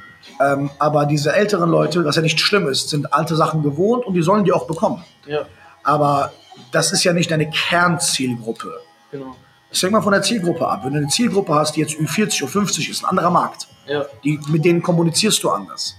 Ähm, 0.40 0.70
aber 0.78 1.06
diese 1.06 1.32
älteren 1.32 1.70
Leute, 1.70 2.04
was 2.04 2.16
ja 2.16 2.22
nicht 2.22 2.38
schlimm 2.40 2.68
ist, 2.68 2.90
sind 2.90 3.12
alte 3.14 3.34
Sachen 3.36 3.62
gewohnt 3.62 4.04
und 4.06 4.14
die 4.14 4.22
sollen 4.22 4.44
die 4.44 4.52
auch 4.52 4.66
bekommen. 4.66 5.04
Ja, 5.26 5.46
Aber 5.84 6.32
das 6.72 6.92
ist 6.92 7.04
ja 7.04 7.12
nicht 7.12 7.30
deine 7.30 7.48
Kernzielgruppe. 7.48 8.72
genau. 9.10 9.36
Das 9.70 9.82
hängt 9.82 9.92
mal 9.92 10.00
von 10.02 10.12
der 10.12 10.22
Zielgruppe 10.22 10.66
ab. 10.66 10.82
Wenn 10.84 10.92
du 10.92 10.98
eine 10.98 11.08
Zielgruppe 11.08 11.52
hast, 11.54 11.74
die 11.76 11.80
jetzt 11.80 11.94
Ü40, 11.94 12.44
Ü50 12.44 12.88
ist, 12.90 13.02
ein 13.02 13.10
anderer 13.10 13.30
Markt. 13.30 13.66
Ja, 13.86 14.04
Die, 14.24 14.38
mit 14.48 14.64
denen 14.64 14.80
kommunizierst 14.82 15.42
du 15.42 15.50
anders. 15.50 15.96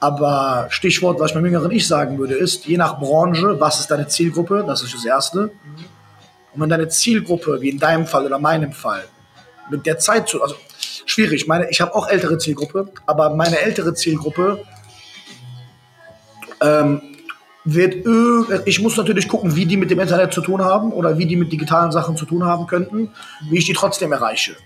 Aber 0.00 0.66
Stichwort, 0.70 1.20
was 1.20 1.30
ich 1.30 1.34
meinem 1.34 1.46
jüngeren 1.46 1.70
Ich 1.70 1.86
sagen 1.86 2.18
würde, 2.18 2.34
ist, 2.34 2.66
je 2.66 2.78
nach 2.78 2.98
Branche, 2.98 3.60
was 3.60 3.80
ist 3.80 3.90
deine 3.90 4.08
Zielgruppe? 4.08 4.64
Das 4.66 4.82
ist 4.82 4.94
das 4.94 5.04
Erste. 5.04 5.52
Und 6.52 6.60
wenn 6.60 6.70
deine 6.70 6.88
Zielgruppe, 6.88 7.60
wie 7.60 7.68
in 7.68 7.78
deinem 7.78 8.06
Fall 8.06 8.24
oder 8.24 8.38
meinem 8.38 8.72
Fall, 8.72 9.04
mit 9.70 9.84
der 9.84 9.98
Zeit 9.98 10.28
zu, 10.28 10.42
also 10.42 10.56
schwierig, 11.04 11.46
meine, 11.46 11.70
ich 11.70 11.80
habe 11.80 11.94
auch 11.94 12.08
ältere 12.08 12.38
Zielgruppe, 12.38 12.90
aber 13.06 13.30
meine 13.36 13.58
ältere 13.58 13.94
Zielgruppe 13.94 14.64
ähm, 16.62 17.02
wird, 17.64 18.06
ich 18.66 18.80
muss 18.80 18.96
natürlich 18.96 19.28
gucken, 19.28 19.54
wie 19.54 19.66
die 19.66 19.76
mit 19.76 19.90
dem 19.90 20.00
Internet 20.00 20.32
zu 20.32 20.40
tun 20.40 20.62
haben 20.62 20.92
oder 20.92 21.18
wie 21.18 21.26
die 21.26 21.36
mit 21.36 21.52
digitalen 21.52 21.92
Sachen 21.92 22.16
zu 22.16 22.24
tun 22.24 22.44
haben 22.44 22.66
könnten, 22.66 23.12
wie 23.50 23.58
ich 23.58 23.66
die 23.66 23.74
trotzdem 23.74 24.12
erreiche. 24.12 24.56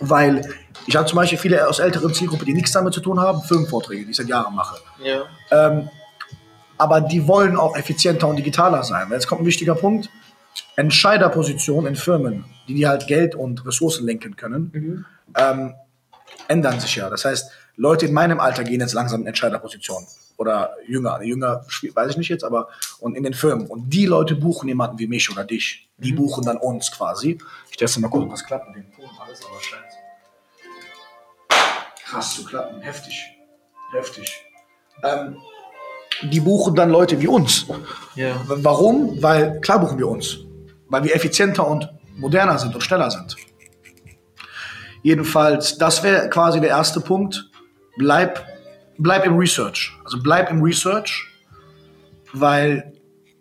Weil 0.00 0.42
ich 0.86 0.96
habe 0.96 1.06
zum 1.06 1.16
Beispiel 1.16 1.38
viele 1.38 1.66
aus 1.68 1.78
älteren 1.78 2.12
Zielgruppe, 2.12 2.44
die 2.44 2.54
nichts 2.54 2.72
damit 2.72 2.94
zu 2.94 3.00
tun 3.00 3.20
haben, 3.20 3.42
Firmenvorträge, 3.42 4.04
die 4.04 4.10
ich 4.10 4.16
seit 4.16 4.28
Jahren 4.28 4.54
mache. 4.54 4.76
ja, 5.02 5.24
Ähm, 5.50 5.88
aber 6.76 7.00
die 7.00 7.26
wollen 7.28 7.56
auch 7.56 7.76
effizienter 7.76 8.26
und 8.26 8.36
digitaler 8.36 8.82
sein. 8.82 9.08
Jetzt 9.10 9.28
kommt 9.28 9.42
ein 9.42 9.46
wichtiger 9.46 9.74
Punkt. 9.76 10.10
Entscheiderpositionen 10.76 11.86
in 11.86 11.96
Firmen, 11.96 12.44
die 12.68 12.74
die 12.74 12.86
halt 12.86 13.06
Geld 13.06 13.34
und 13.34 13.64
Ressourcen 13.64 14.04
lenken 14.06 14.36
können, 14.36 15.06
ähm, 15.36 15.74
ändern 16.48 16.80
sich 16.80 16.96
ja. 16.96 17.08
Das 17.10 17.24
heißt, 17.24 17.50
Leute 17.76 18.06
in 18.06 18.12
meinem 18.12 18.40
Alter 18.40 18.64
gehen 18.64 18.80
jetzt 18.80 18.92
langsam 18.92 19.22
in 19.22 19.26
Entscheiderpositionen. 19.28 20.06
Oder 20.36 20.70
jünger. 20.88 21.22
Jünger, 21.22 21.64
weiß 21.94 22.10
ich 22.10 22.16
nicht 22.16 22.28
jetzt, 22.28 22.42
aber 22.42 22.68
und 22.98 23.16
in 23.16 23.22
den 23.22 23.34
Firmen. 23.34 23.68
Und 23.68 23.90
die 23.90 24.06
Leute 24.06 24.34
buchen 24.34 24.68
jemanden 24.68 24.98
wie 24.98 25.06
mich 25.06 25.30
oder 25.30 25.44
dich. 25.44 25.88
Die 25.98 26.12
buchen 26.12 26.44
dann 26.44 26.56
uns 26.56 26.90
quasi. 26.90 27.38
Ich 27.70 27.76
teste 27.76 28.00
mal 28.00 28.08
kurz, 28.08 28.24
ob 28.24 28.30
das 28.30 28.44
klappt 28.44 28.66
mit 28.74 28.84
dem 28.84 28.92
Ton. 28.92 29.08
Alles 29.24 29.44
aber 29.44 29.60
scheiße. 29.60 29.83
Krass 32.14 32.36
zu 32.36 32.44
klappen. 32.44 32.80
Heftig. 32.80 33.24
Heftig. 33.92 34.32
Ähm, 35.02 35.36
die 36.22 36.38
buchen 36.38 36.76
dann 36.76 36.90
Leute 36.90 37.20
wie 37.20 37.26
uns. 37.26 37.66
Ja. 38.14 38.40
Warum? 38.46 39.20
Weil, 39.20 39.60
klar 39.60 39.80
buchen 39.80 39.98
wir 39.98 40.06
uns. 40.06 40.38
Weil 40.88 41.02
wir 41.02 41.12
effizienter 41.12 41.66
und 41.66 41.92
moderner 42.16 42.56
sind 42.58 42.72
und 42.72 42.82
schneller 42.82 43.10
sind. 43.10 43.34
Jedenfalls, 45.02 45.76
das 45.76 46.04
wäre 46.04 46.30
quasi 46.30 46.60
der 46.60 46.70
erste 46.70 47.00
Punkt. 47.00 47.50
Bleib, 47.96 48.46
bleib 48.96 49.26
im 49.26 49.36
Research. 49.36 49.92
Also 50.04 50.22
bleib 50.22 50.50
im 50.52 50.62
Research, 50.62 51.26
weil 52.32 52.92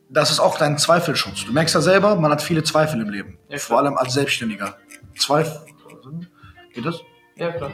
das 0.10 0.32
ist 0.32 0.40
auch 0.40 0.58
dein 0.58 0.80
Zweifelschutz. 0.80 1.46
Du 1.46 1.54
merkst 1.54 1.76
ja 1.76 1.82
selber, 1.82 2.16
man 2.16 2.32
hat 2.32 2.42
viele 2.42 2.64
Zweifel 2.64 3.02
im 3.02 3.10
Leben. 3.12 3.38
Ja. 3.50 3.60
Vor 3.60 3.78
allem 3.78 3.98
als 3.98 4.14
Selbstständiger. 4.14 4.78
Zweifel. 5.16 5.60
Geht 6.74 6.86
das? 6.88 7.00
Ja, 7.36 7.52
klar. 7.52 7.72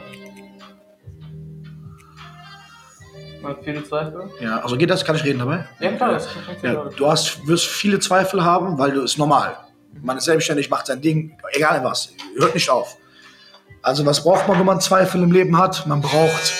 Viele 3.62 3.84
Zweifel. 3.84 4.30
Ja, 4.40 4.60
also 4.60 4.76
geht 4.76 4.90
das? 4.90 5.04
Kann 5.04 5.16
ich 5.16 5.24
reden 5.24 5.38
dabei? 5.38 5.66
Ja, 5.80 5.92
klar, 5.92 6.12
das 6.12 6.28
Ja, 6.62 6.84
du 6.84 7.10
hast, 7.10 7.46
wirst 7.46 7.66
viele 7.66 7.98
Zweifel 7.98 8.44
haben, 8.44 8.78
weil 8.78 8.92
du 8.92 9.02
ist 9.02 9.18
normal. 9.18 9.56
Man 10.02 10.16
ist 10.16 10.24
selbstständig, 10.24 10.70
macht 10.70 10.86
sein 10.86 11.00
Ding, 11.00 11.36
egal 11.52 11.82
was, 11.82 12.12
hört 12.38 12.54
nicht 12.54 12.70
auf. 12.70 12.96
Also 13.82 14.04
was 14.04 14.22
braucht 14.22 14.46
man, 14.46 14.58
wenn 14.58 14.66
man 14.66 14.80
Zweifel 14.80 15.22
im 15.22 15.32
Leben 15.32 15.56
hat? 15.56 15.86
Man 15.86 16.00
braucht 16.00 16.52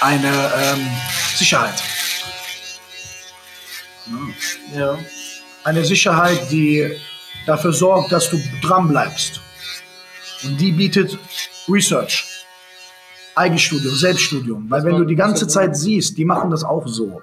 eine 0.00 0.28
ähm, 0.28 0.86
Sicherheit. 1.34 1.82
Ja. 4.74 4.98
Eine 5.64 5.84
Sicherheit, 5.84 6.50
die 6.50 6.90
dafür 7.46 7.72
sorgt, 7.72 8.12
dass 8.12 8.28
du 8.28 8.38
dran 8.62 8.88
bleibst. 8.88 9.40
Und 10.42 10.60
die 10.60 10.72
bietet 10.72 11.18
Research, 11.68 12.24
Eigenstudium, 13.36 13.94
Selbststudium. 13.94 14.70
Weil 14.70 14.84
wenn 14.84 14.96
du 14.96 15.04
die 15.04 15.16
ganze 15.16 15.46
Zeit 15.46 15.76
siehst, 15.76 16.16
die 16.16 16.24
machen 16.24 16.50
das 16.50 16.64
auch 16.64 16.86
so. 16.86 17.20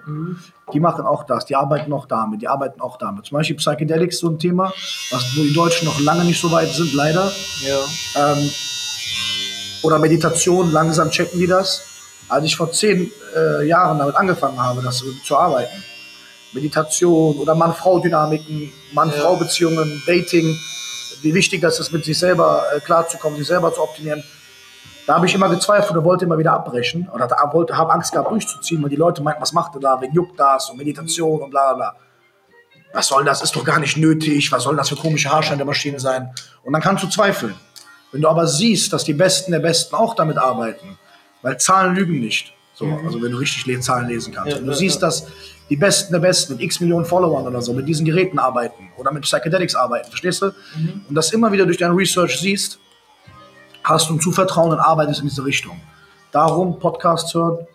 Die 0.73 0.79
machen 0.79 1.05
auch 1.05 1.23
das, 1.23 1.45
die 1.45 1.55
arbeiten 1.55 1.91
auch 1.93 2.05
damit, 2.05 2.41
die 2.41 2.47
arbeiten 2.47 2.81
auch 2.81 2.97
damit. 2.97 3.25
Zum 3.25 3.37
Beispiel 3.37 3.55
Psychedelics, 3.57 4.19
so 4.19 4.29
ein 4.29 4.39
Thema, 4.39 4.73
was, 5.11 5.35
wo 5.35 5.43
die 5.43 5.53
Deutschen 5.53 5.85
noch 5.85 5.99
lange 5.99 6.25
nicht 6.25 6.39
so 6.39 6.51
weit 6.51 6.69
sind, 6.69 6.93
leider. 6.93 7.31
Ja. 7.61 8.33
Ähm, 8.33 8.49
oder 9.83 9.99
Meditation, 9.99 10.71
langsam 10.71 11.09
checken 11.09 11.39
die 11.39 11.47
das. 11.47 11.81
Als 12.29 12.45
ich 12.45 12.55
vor 12.55 12.71
zehn 12.71 13.11
äh, 13.35 13.67
Jahren 13.67 13.99
damit 13.99 14.15
angefangen 14.15 14.61
habe, 14.61 14.81
das 14.81 15.03
zu 15.25 15.37
arbeiten, 15.37 15.83
Meditation 16.53 17.35
oder 17.37 17.55
Mann-Frau-Dynamiken, 17.55 18.71
Mann-Frau-Beziehungen, 18.93 20.01
Dating, 20.05 20.57
wie 21.21 21.33
wichtig 21.33 21.61
das 21.61 21.79
ist, 21.79 21.91
mit 21.91 22.05
sich 22.05 22.17
selber 22.17 22.63
äh, 22.75 22.79
klarzukommen, 22.79 23.37
sich 23.37 23.47
selber 23.47 23.73
zu 23.73 23.81
optimieren. 23.81 24.23
Da 25.08 25.15
habe 25.15 25.25
ich 25.25 25.34
immer 25.34 25.50
gezweifelt 25.50 25.98
und 25.98 26.03
wollte 26.05 26.25
immer 26.25 26.38
wieder 26.38 26.53
abbrechen 26.53 27.10
oder 27.13 27.27
wollte, 27.53 27.75
habe 27.75 27.91
Angst 27.91 28.12
gehabt 28.12 28.29
durchzuziehen, 28.29 28.81
weil 28.84 28.89
die 28.89 28.96
Leute 28.96 29.22
meinten, 29.24 29.41
was 29.41 29.51
macht 29.51 29.75
ihr 29.75 29.79
da, 29.79 30.00
wen 30.00 30.13
juckt 30.13 30.39
das 30.39 30.70
und 30.70 30.77
Meditation 30.77 31.41
und 31.41 31.50
bla 31.50 31.74
bla. 31.74 31.96
Was 32.93 33.08
soll 33.08 33.24
das? 33.24 33.41
Ist 33.41 33.55
doch 33.55 33.63
gar 33.63 33.79
nicht 33.79 33.98
nötig. 33.98 34.51
Was 34.51 34.63
soll 34.63 34.75
das 34.75 34.89
für 34.89 34.96
komische 34.96 35.31
Haarschneidemaschinen 35.31 36.00
sein? 36.00 36.34
Und 36.63 36.74
dann 36.74 36.81
kannst 36.81 37.03
du 37.03 37.08
zweifeln. 37.08 37.55
Wenn 38.12 38.22
du 38.22 38.27
aber 38.27 38.46
siehst, 38.48 38.91
dass 38.91 39.05
die 39.05 39.13
Besten 39.13 39.51
der 39.51 39.60
Besten 39.60 39.96
auch 39.96 40.15
damit 40.15 40.38
arbeiten, 40.38 40.98
weil 41.41 41.58
Zahlen 41.58 41.96
lügen 41.96 42.20
nicht. 42.20 42.53
So, 42.74 42.86
also 43.05 43.22
wenn 43.22 43.31
du 43.31 43.38
richtig 43.38 43.65
le 43.65 43.79
Zahlen 43.79 44.08
lesen 44.08 44.34
kannst. 44.34 44.51
Ja, 44.51 44.58
wenn 44.58 44.65
du 44.65 44.72
ja, 44.72 44.77
siehst, 44.77 45.01
ja. 45.01 45.08
dass 45.08 45.27
die 45.70 45.77
Besten 45.77 46.12
der 46.12 46.20
Besten 46.20 46.53
mit 46.53 46.62
x 46.62 46.79
Millionen 46.79 47.05
Followern 47.05 47.48
oder 47.48 47.62
so 47.62 47.74
mit 47.74 47.88
diesen 47.88 48.05
Geräten 48.05 48.39
arbeiten 48.39 48.89
oder 48.98 49.12
mit 49.13 49.24
Psychedelics 49.24 49.75
arbeiten, 49.75 50.10
verstehst 50.10 50.41
du? 50.41 50.48
Und 51.08 51.15
das 51.15 51.31
immer 51.31 51.51
wieder 51.51 51.65
durch 51.65 51.77
dein 51.77 51.91
Research 51.91 52.39
siehst, 52.39 52.79
hast 53.83 54.09
du 54.09 54.13
ein 54.15 54.19
Zuvertrauen 54.19 54.71
und 54.71 54.79
arbeitest 54.79 55.21
in 55.21 55.27
diese 55.27 55.43
Richtung. 55.45 55.79
Darum 56.31 56.79
Podcasts 56.79 57.33
hören, 57.33 57.65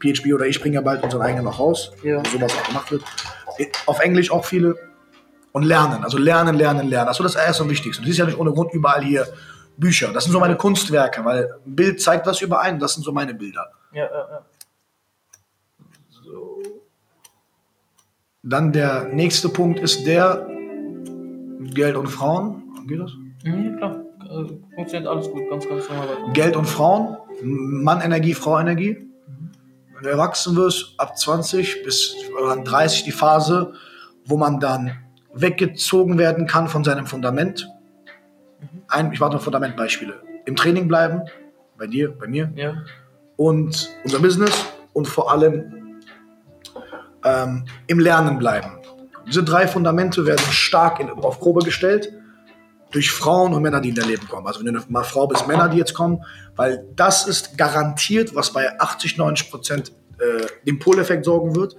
PHP 0.00 0.34
oder 0.34 0.46
ich 0.46 0.60
bringe 0.60 0.74
ja 0.76 0.80
bald 0.80 1.02
unseren 1.02 1.22
eigenen 1.22 1.44
noch 1.44 1.58
raus, 1.58 1.92
Ja. 2.02 2.18
wo 2.20 2.28
sowas 2.28 2.52
auch 2.60 2.66
gemacht 2.66 2.90
wird. 2.90 3.02
Auf 3.86 4.00
Englisch 4.00 4.30
auch 4.30 4.44
viele. 4.44 4.74
Und 5.52 5.62
lernen, 5.62 6.02
also 6.02 6.18
lernen, 6.18 6.56
lernen, 6.56 6.88
lernen. 6.88 7.06
Das 7.06 7.14
ist 7.14 7.18
so 7.18 7.22
das 7.22 7.36
erste 7.36 7.62
und 7.62 7.70
wichtigste. 7.70 8.02
Du 8.02 8.06
siehst 8.08 8.18
ja 8.18 8.24
nicht 8.26 8.36
ohne 8.38 8.50
Grund 8.52 8.72
überall 8.74 9.02
hier 9.04 9.26
Bücher. 9.76 10.12
Das 10.12 10.24
sind 10.24 10.32
so 10.32 10.40
meine 10.40 10.56
Kunstwerke, 10.56 11.24
weil 11.24 11.48
ein 11.64 11.76
Bild 11.76 12.02
zeigt 12.02 12.26
was 12.26 12.40
überein. 12.40 12.80
Das 12.80 12.94
sind 12.94 13.04
so 13.04 13.12
meine 13.12 13.34
Bilder. 13.34 13.70
Ja, 13.92 14.04
ja, 14.04 14.10
ja. 14.30 14.44
Dann 18.42 18.72
der 18.72 19.04
nächste 19.04 19.48
Punkt 19.48 19.80
ist 19.80 20.06
der 20.06 20.46
Geld 21.72 21.96
und 21.96 22.08
Frauen. 22.08 22.62
Geht 22.86 23.00
das? 23.00 23.12
Mhm, 23.44 23.64
ja, 23.72 23.76
klar. 23.78 24.03
Äh, 24.34 24.74
Funktioniert 24.74 25.06
alles 25.10 25.30
gut, 25.30 25.48
ganz, 25.50 25.68
ganz 25.68 25.88
normal 25.88 26.08
weiter. 26.08 26.32
Geld 26.32 26.56
und 26.56 26.66
Frauen, 26.66 27.16
Mann-Energie, 27.42 28.34
Frau-Energie. 28.34 29.08
Wenn 29.94 30.02
du 30.02 30.08
erwachsen 30.08 30.56
wirst, 30.56 30.94
ab 30.98 31.16
20 31.16 31.82
bis 31.84 32.14
oder 32.36 32.48
dann 32.54 32.64
30 32.64 33.04
die 33.04 33.12
Phase, 33.12 33.72
wo 34.26 34.36
man 34.36 34.58
dann 34.60 34.92
weggezogen 35.32 36.18
werden 36.18 36.46
kann 36.46 36.68
von 36.68 36.84
seinem 36.84 37.06
Fundament. 37.06 37.68
Ein, 38.88 39.12
ich 39.12 39.20
warte 39.20 39.36
noch 39.36 39.42
Fundamentbeispiele. 39.42 40.20
Im 40.46 40.56
Training 40.56 40.88
bleiben, 40.88 41.22
bei 41.78 41.86
dir, 41.86 42.16
bei 42.16 42.26
mir, 42.26 42.52
Ja. 42.54 42.74
und 43.36 43.90
unser 44.04 44.18
Business 44.20 44.52
und 44.92 45.06
vor 45.08 45.30
allem 45.32 46.00
ähm, 47.24 47.64
im 47.86 47.98
Lernen 47.98 48.38
bleiben. 48.38 48.78
Diese 49.26 49.42
drei 49.42 49.66
Fundamente 49.66 50.26
werden 50.26 50.44
stark 50.50 51.00
in, 51.00 51.08
auf 51.10 51.40
Probe 51.40 51.64
gestellt 51.64 52.12
durch 52.94 53.10
Frauen 53.10 53.52
und 53.52 53.62
Männer, 53.62 53.80
die 53.80 53.88
in 53.88 53.94
dein 53.94 54.08
Leben 54.08 54.28
kommen. 54.28 54.46
Also 54.46 54.60
wenn 54.60 54.72
du 54.72 54.78
eine 54.78 54.84
mal 54.88 55.02
Frau 55.02 55.26
bist, 55.26 55.46
Männer, 55.48 55.68
die 55.68 55.78
jetzt 55.78 55.94
kommen, 55.94 56.22
weil 56.54 56.84
das 56.94 57.26
ist 57.26 57.58
garantiert, 57.58 58.34
was 58.34 58.52
bei 58.52 58.78
80, 58.80 59.18
90 59.18 59.50
Prozent 59.50 59.92
äh, 60.18 60.46
dem 60.64 60.78
Poleffekt 60.78 61.24
sorgen 61.24 61.56
wird. 61.56 61.74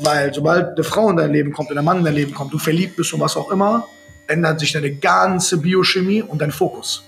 Weil 0.00 0.32
sobald 0.34 0.76
eine 0.76 0.84
Frau 0.84 1.08
in 1.08 1.16
dein 1.16 1.32
Leben 1.32 1.52
kommt, 1.52 1.70
und 1.70 1.78
ein 1.78 1.84
Mann 1.84 1.98
in 1.98 2.04
dein 2.04 2.14
Leben 2.14 2.34
kommt, 2.34 2.52
du 2.52 2.58
verliebt 2.58 2.96
bist 2.96 3.14
und 3.14 3.20
was 3.20 3.34
auch 3.36 3.50
immer, 3.50 3.86
ändert 4.28 4.60
sich 4.60 4.72
deine 4.72 4.94
ganze 4.94 5.56
Biochemie 5.56 6.22
und 6.22 6.42
dein 6.42 6.52
Fokus. 6.52 7.02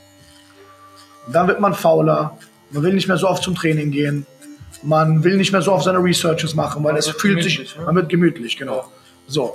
Und 1.27 1.35
dann 1.35 1.47
wird 1.47 1.61
man 1.61 1.75
fauler, 1.75 2.39
man 2.71 2.83
will 2.83 2.95
nicht 2.95 3.09
mehr 3.09 3.19
so 3.19 3.29
oft 3.29 3.43
zum 3.43 3.55
Training 3.55 3.91
gehen, 3.91 4.27
man 4.83 5.23
will 5.23 5.37
nicht 5.37 5.53
mehr 5.53 5.63
so 5.63 5.73
oft 5.73 5.85
seine 5.85 5.99
Researches 5.99 6.55
machen, 6.55 6.83
weil 6.83 6.93
Man 6.93 6.99
es 6.99 7.09
fühlt 7.09 7.43
sich, 7.43 7.77
ne? 7.77 7.85
man 7.85 7.95
wird 7.95 8.09
gemütlich, 8.09 8.57
genau. 8.57 8.91
So. 9.27 9.55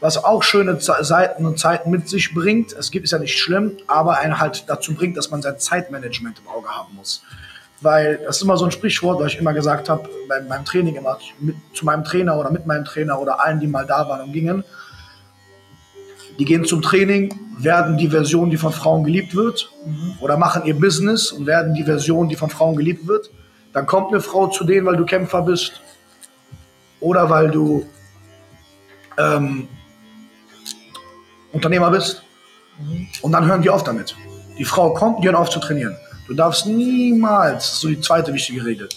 Was 0.00 0.22
auch 0.22 0.42
schöne 0.42 0.78
Seiten 0.78 1.46
und 1.46 1.58
Zeiten 1.58 1.90
mit 1.90 2.08
sich 2.08 2.34
bringt, 2.34 2.72
es 2.72 2.90
gibt, 2.90 3.04
ist 3.04 3.12
ja 3.12 3.18
nicht 3.18 3.38
schlimm, 3.38 3.78
aber 3.86 4.18
einen 4.18 4.38
halt 4.38 4.64
dazu 4.68 4.94
bringt, 4.94 5.16
dass 5.16 5.30
man 5.30 5.40
sein 5.40 5.58
Zeitmanagement 5.58 6.38
im 6.40 6.48
Auge 6.48 6.68
haben 6.68 6.94
muss. 6.96 7.22
Weil 7.80 8.18
das 8.18 8.36
ist 8.36 8.42
immer 8.42 8.56
so 8.58 8.66
ein 8.66 8.70
Sprichwort, 8.70 9.20
was 9.20 9.32
ich 9.32 9.38
immer 9.38 9.54
gesagt 9.54 9.88
habe, 9.88 10.08
bei 10.28 10.40
meinem 10.42 10.64
Training 10.64 10.96
immer, 10.96 11.18
mit, 11.38 11.56
zu 11.72 11.86
meinem 11.86 12.04
Trainer 12.04 12.38
oder 12.38 12.50
mit 12.50 12.66
meinem 12.66 12.84
Trainer 12.84 13.18
oder 13.20 13.42
allen, 13.42 13.58
die 13.58 13.66
mal 13.66 13.86
da 13.86 14.06
waren 14.08 14.20
und 14.20 14.32
gingen. 14.32 14.64
Die 16.38 16.44
gehen 16.44 16.66
zum 16.66 16.82
Training, 16.82 17.34
werden 17.58 17.96
die 17.96 18.08
Version, 18.08 18.50
die 18.50 18.58
von 18.58 18.72
Frauen 18.72 19.04
geliebt 19.04 19.34
wird, 19.34 19.70
oder 20.20 20.36
machen 20.36 20.66
ihr 20.66 20.78
Business 20.78 21.32
und 21.32 21.46
werden 21.46 21.74
die 21.74 21.84
Version, 21.84 22.28
die 22.28 22.36
von 22.36 22.50
Frauen 22.50 22.76
geliebt 22.76 23.06
wird. 23.06 23.30
Dann 23.72 23.86
kommt 23.86 24.08
eine 24.12 24.20
Frau 24.20 24.48
zu 24.48 24.64
denen, 24.64 24.86
weil 24.86 24.96
du 24.96 25.06
Kämpfer 25.06 25.42
bist 25.42 25.80
oder 27.00 27.30
weil 27.30 27.50
du 27.50 27.86
ähm, 29.18 29.68
Unternehmer 31.56 31.90
bist. 31.90 32.22
Und 33.22 33.32
dann 33.32 33.46
hören 33.46 33.62
die 33.62 33.70
auf 33.70 33.82
damit. 33.82 34.14
Die 34.58 34.64
Frau 34.64 34.92
kommt, 34.92 35.22
die 35.22 35.26
hören 35.26 35.36
auf 35.36 35.50
zu 35.50 35.58
trainieren. 35.60 35.96
Du 36.28 36.34
darfst 36.34 36.66
niemals, 36.66 37.64
das 37.64 37.72
ist 37.74 37.80
so 37.80 37.88
die 37.88 38.00
zweite 38.00 38.32
wichtige 38.32 38.64
Regel, 38.64 38.88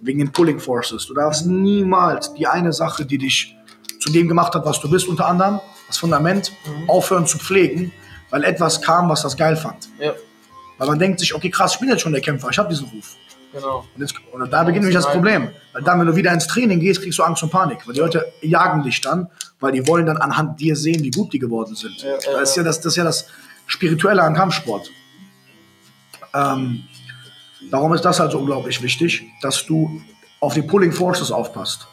wegen 0.00 0.18
den 0.18 0.32
Pulling 0.32 0.58
Forces, 0.58 1.06
du 1.06 1.14
darfst 1.14 1.46
niemals 1.46 2.32
die 2.34 2.46
eine 2.46 2.72
Sache, 2.72 3.04
die 3.04 3.18
dich 3.18 3.56
zu 4.00 4.10
dem 4.10 4.28
gemacht 4.28 4.54
hat, 4.54 4.64
was 4.64 4.80
du 4.80 4.90
bist, 4.90 5.08
unter 5.08 5.26
anderem, 5.26 5.60
das 5.86 5.98
Fundament, 5.98 6.52
aufhören 6.88 7.26
zu 7.26 7.38
pflegen, 7.38 7.92
weil 8.30 8.44
etwas 8.44 8.80
kam, 8.80 9.08
was 9.08 9.22
das 9.22 9.36
geil 9.36 9.56
fand. 9.56 9.88
Ja, 9.98 10.12
Weil 10.78 10.88
man 10.88 10.98
denkt 10.98 11.20
sich, 11.20 11.34
okay, 11.34 11.50
krass, 11.50 11.74
ich 11.74 11.80
bin 11.80 11.88
jetzt 11.88 12.00
schon 12.02 12.12
der 12.12 12.20
Kämpfer, 12.20 12.48
ich 12.50 12.58
habe 12.58 12.68
diesen 12.68 12.88
Ruf. 12.88 13.16
Genau. 13.54 13.84
Und, 13.94 14.00
jetzt, 14.00 14.14
und 14.32 14.52
da 14.52 14.64
beginnt 14.64 14.84
nämlich 14.84 15.02
das 15.02 15.10
Problem. 15.10 15.50
Weil 15.72 15.82
dann, 15.82 16.00
wenn 16.00 16.06
du 16.06 16.16
wieder 16.16 16.32
ins 16.32 16.46
Training 16.46 16.80
gehst, 16.80 17.00
kriegst 17.00 17.18
du 17.18 17.22
Angst 17.22 17.42
und 17.42 17.50
Panik. 17.50 17.86
Weil 17.86 17.94
die 17.94 18.00
Leute 18.00 18.26
jagen 18.42 18.82
dich 18.82 19.00
dann, 19.00 19.28
weil 19.60 19.72
die 19.72 19.86
wollen 19.86 20.06
dann 20.06 20.18
anhand 20.18 20.60
dir 20.60 20.76
sehen, 20.76 21.02
wie 21.02 21.10
gut 21.10 21.32
die 21.32 21.38
geworden 21.38 21.74
sind. 21.74 22.02
Ja, 22.02 22.10
ja, 22.10 22.38
das, 22.40 22.50
ist 22.50 22.56
ja 22.56 22.62
das, 22.62 22.80
das 22.80 22.92
ist 22.92 22.96
ja 22.96 23.04
das 23.04 23.26
Spirituelle 23.66 24.22
an 24.22 24.34
Kampfsport. 24.34 24.90
Ähm, 26.34 26.84
darum 27.70 27.94
ist 27.94 28.04
das 28.04 28.20
halt 28.20 28.32
so 28.32 28.38
unglaublich 28.38 28.82
wichtig, 28.82 29.24
dass 29.40 29.64
du 29.64 30.02
auf 30.40 30.54
die 30.54 30.62
Pulling 30.62 30.92
Forces 30.92 31.30
aufpasst. 31.30 31.86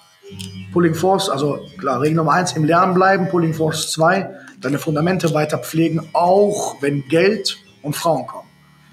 Pulling 0.72 0.96
Force, 0.96 1.30
also 1.30 1.60
klar, 1.78 2.02
Regel 2.02 2.16
Nummer 2.16 2.34
eins, 2.34 2.54
im 2.54 2.64
Lernen 2.64 2.94
bleiben, 2.94 3.28
Pulling 3.30 3.54
Force 3.54 3.92
2, 3.92 4.30
deine 4.62 4.80
Fundamente 4.80 5.34
weiter 5.34 5.58
pflegen, 5.58 6.10
auch 6.14 6.82
wenn 6.82 7.08
Geld 7.08 7.58
und 7.82 7.96
Frauen 7.96 8.26
kommen. 8.28 8.48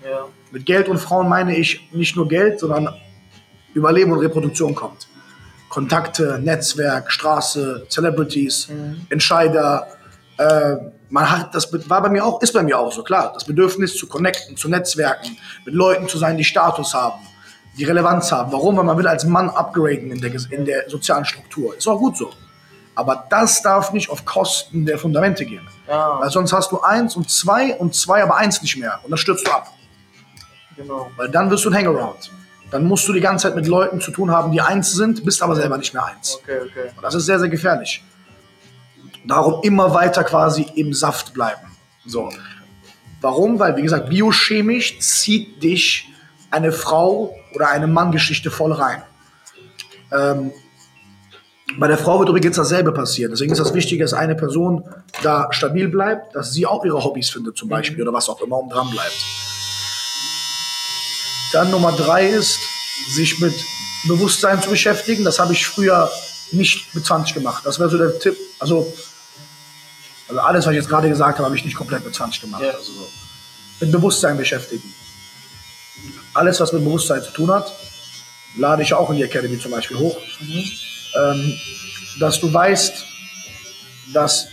Ja. 0.04 0.26
Mit 0.50 0.66
Geld 0.66 0.88
und 0.88 0.98
Frauen 0.98 1.28
meine 1.28 1.56
ich 1.56 1.88
nicht 1.92 2.16
nur 2.16 2.28
Geld, 2.28 2.60
sondern 2.60 2.88
Überleben 3.74 4.12
und 4.12 4.20
Reproduktion 4.20 4.74
kommt. 4.74 5.08
Kontakte, 5.68 6.40
Netzwerk, 6.42 7.12
Straße, 7.12 7.86
Celebrities, 7.90 8.68
Entscheider. 9.10 9.86
Äh, 10.38 10.76
man 11.10 11.30
hat, 11.30 11.54
das 11.54 11.70
war 11.88 12.02
bei 12.02 12.08
mir 12.08 12.24
auch, 12.24 12.40
ist 12.42 12.52
bei 12.52 12.62
mir 12.62 12.78
auch 12.78 12.92
so, 12.92 13.02
klar. 13.02 13.32
Das 13.34 13.44
Bedürfnis 13.44 13.96
zu 13.96 14.06
connecten, 14.06 14.56
zu 14.56 14.68
Netzwerken, 14.68 15.36
mit 15.64 15.74
Leuten 15.74 16.08
zu 16.08 16.18
sein, 16.18 16.36
die 16.36 16.44
Status 16.44 16.94
haben, 16.94 17.20
die 17.76 17.84
Relevanz 17.84 18.32
haben. 18.32 18.50
Warum? 18.52 18.76
Weil 18.76 18.84
man 18.84 18.96
will 18.96 19.06
als 19.06 19.24
Mann 19.24 19.50
upgraden 19.50 20.10
in 20.10 20.20
der, 20.20 20.32
in 20.50 20.64
der 20.64 20.88
sozialen 20.88 21.24
Struktur. 21.24 21.76
Ist 21.76 21.86
auch 21.86 21.98
gut 21.98 22.16
so. 22.16 22.30
Aber 22.94 23.26
das 23.30 23.62
darf 23.62 23.92
nicht 23.92 24.10
auf 24.10 24.24
Kosten 24.24 24.84
der 24.84 24.98
Fundamente 24.98 25.44
gehen. 25.44 25.66
Ja, 25.86 26.18
Weil 26.20 26.30
sonst 26.30 26.52
hast 26.52 26.72
du 26.72 26.80
eins 26.80 27.14
und 27.14 27.30
zwei 27.30 27.76
und 27.76 27.94
zwei, 27.94 28.22
aber 28.22 28.36
eins 28.36 28.60
nicht 28.60 28.76
mehr. 28.76 28.98
Und 29.04 29.10
dann 29.10 29.18
stürzt 29.18 29.46
du 29.46 29.52
ab. 29.52 29.72
Genau. 30.78 31.10
Weil 31.16 31.28
dann 31.28 31.50
wirst 31.50 31.64
du 31.64 31.70
ein 31.70 31.76
Hangaround. 31.76 32.30
Dann 32.70 32.84
musst 32.84 33.08
du 33.08 33.12
die 33.12 33.20
ganze 33.20 33.48
Zeit 33.48 33.56
mit 33.56 33.66
Leuten 33.66 34.00
zu 34.00 34.10
tun 34.10 34.30
haben, 34.30 34.52
die 34.52 34.60
eins 34.60 34.92
sind, 34.92 35.24
bist 35.24 35.42
aber 35.42 35.56
selber 35.56 35.78
nicht 35.78 35.94
mehr 35.94 36.04
eins. 36.04 36.38
Okay, 36.42 36.58
okay. 36.62 36.90
Und 36.94 37.02
das 37.02 37.14
ist 37.14 37.26
sehr, 37.26 37.38
sehr 37.38 37.48
gefährlich. 37.48 38.04
Darum 39.26 39.62
immer 39.62 39.94
weiter 39.94 40.24
quasi 40.24 40.66
im 40.74 40.92
Saft 40.92 41.34
bleiben. 41.34 41.66
So. 42.06 42.30
Warum? 43.20 43.58
Weil, 43.58 43.76
wie 43.76 43.82
gesagt, 43.82 44.10
biochemisch 44.10 45.00
zieht 45.00 45.62
dich 45.62 46.08
eine 46.50 46.72
Frau 46.72 47.34
oder 47.54 47.68
eine 47.70 47.86
Mann-Geschichte 47.86 48.50
voll 48.50 48.72
rein. 48.72 49.02
Ähm, 50.12 50.52
bei 51.76 51.86
der 51.86 51.98
Frau 51.98 52.18
wird 52.18 52.28
übrigens 52.30 52.56
dasselbe 52.56 52.92
passieren. 52.92 53.30
Deswegen 53.30 53.52
ist 53.52 53.58
das 53.58 53.74
Wichtige, 53.74 54.04
dass 54.04 54.14
eine 54.14 54.34
Person 54.34 54.84
da 55.22 55.48
stabil 55.50 55.88
bleibt, 55.88 56.34
dass 56.34 56.52
sie 56.52 56.66
auch 56.66 56.84
ihre 56.84 57.02
Hobbys 57.04 57.28
findet, 57.30 57.56
zum 57.56 57.68
Beispiel, 57.68 58.02
oder 58.02 58.12
was 58.12 58.28
auch 58.28 58.40
immer, 58.40 58.58
und 58.58 58.70
dran 58.70 58.88
bleibt. 58.90 59.47
Dann 61.52 61.70
Nummer 61.70 61.92
drei 61.92 62.26
ist, 62.26 62.58
sich 63.14 63.38
mit 63.38 63.54
Bewusstsein 64.06 64.62
zu 64.62 64.70
beschäftigen. 64.70 65.24
Das 65.24 65.38
habe 65.38 65.52
ich 65.52 65.66
früher 65.66 66.10
nicht 66.52 66.94
mit 66.94 67.04
20 67.04 67.34
gemacht. 67.34 67.64
Das 67.64 67.78
wäre 67.78 67.90
so 67.90 67.98
der 67.98 68.18
Tipp. 68.18 68.36
Also, 68.58 68.92
also 70.28 70.40
alles, 70.40 70.66
was 70.66 70.72
ich 70.72 70.76
jetzt 70.76 70.88
gerade 70.88 71.08
gesagt 71.08 71.38
habe, 71.38 71.46
habe 71.46 71.56
ich 71.56 71.64
nicht 71.64 71.76
komplett 71.76 72.04
mit 72.04 72.14
20 72.14 72.40
gemacht. 72.40 72.62
Ja. 72.62 72.70
Also 72.72 72.92
so. 72.92 73.08
Mit 73.80 73.92
Bewusstsein 73.92 74.36
beschäftigen. 74.36 74.94
Alles, 76.34 76.60
was 76.60 76.72
mit 76.72 76.84
Bewusstsein 76.84 77.22
zu 77.22 77.30
tun 77.32 77.50
hat, 77.50 77.72
lade 78.56 78.82
ich 78.82 78.92
auch 78.94 79.10
in 79.10 79.16
die 79.16 79.22
Academy 79.22 79.58
zum 79.58 79.70
Beispiel 79.70 79.98
hoch. 79.98 80.16
Ähm, 81.16 81.58
dass 82.20 82.40
du 82.40 82.52
weißt, 82.52 83.04
dass 84.12 84.48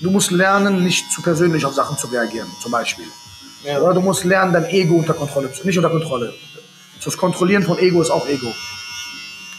du 0.00 0.10
musst 0.10 0.30
lernen, 0.30 0.82
nicht 0.82 1.10
zu 1.12 1.22
persönlich 1.22 1.64
auf 1.64 1.74
Sachen 1.74 1.96
zu 1.98 2.06
reagieren, 2.08 2.48
zum 2.62 2.72
Beispiel. 2.72 3.06
Ja. 3.64 3.80
Oder 3.80 3.94
du 3.94 4.00
musst 4.00 4.24
lernen, 4.24 4.52
dein 4.52 4.66
Ego 4.66 4.96
unter 4.96 5.14
Kontrolle 5.14 5.52
zu, 5.52 5.66
nicht 5.66 5.76
unter 5.76 5.90
Kontrolle. 5.90 6.32
Das 7.02 7.16
Kontrollieren 7.16 7.62
von 7.62 7.78
Ego 7.78 8.02
ist 8.02 8.10
auch 8.10 8.26
Ego. 8.26 8.52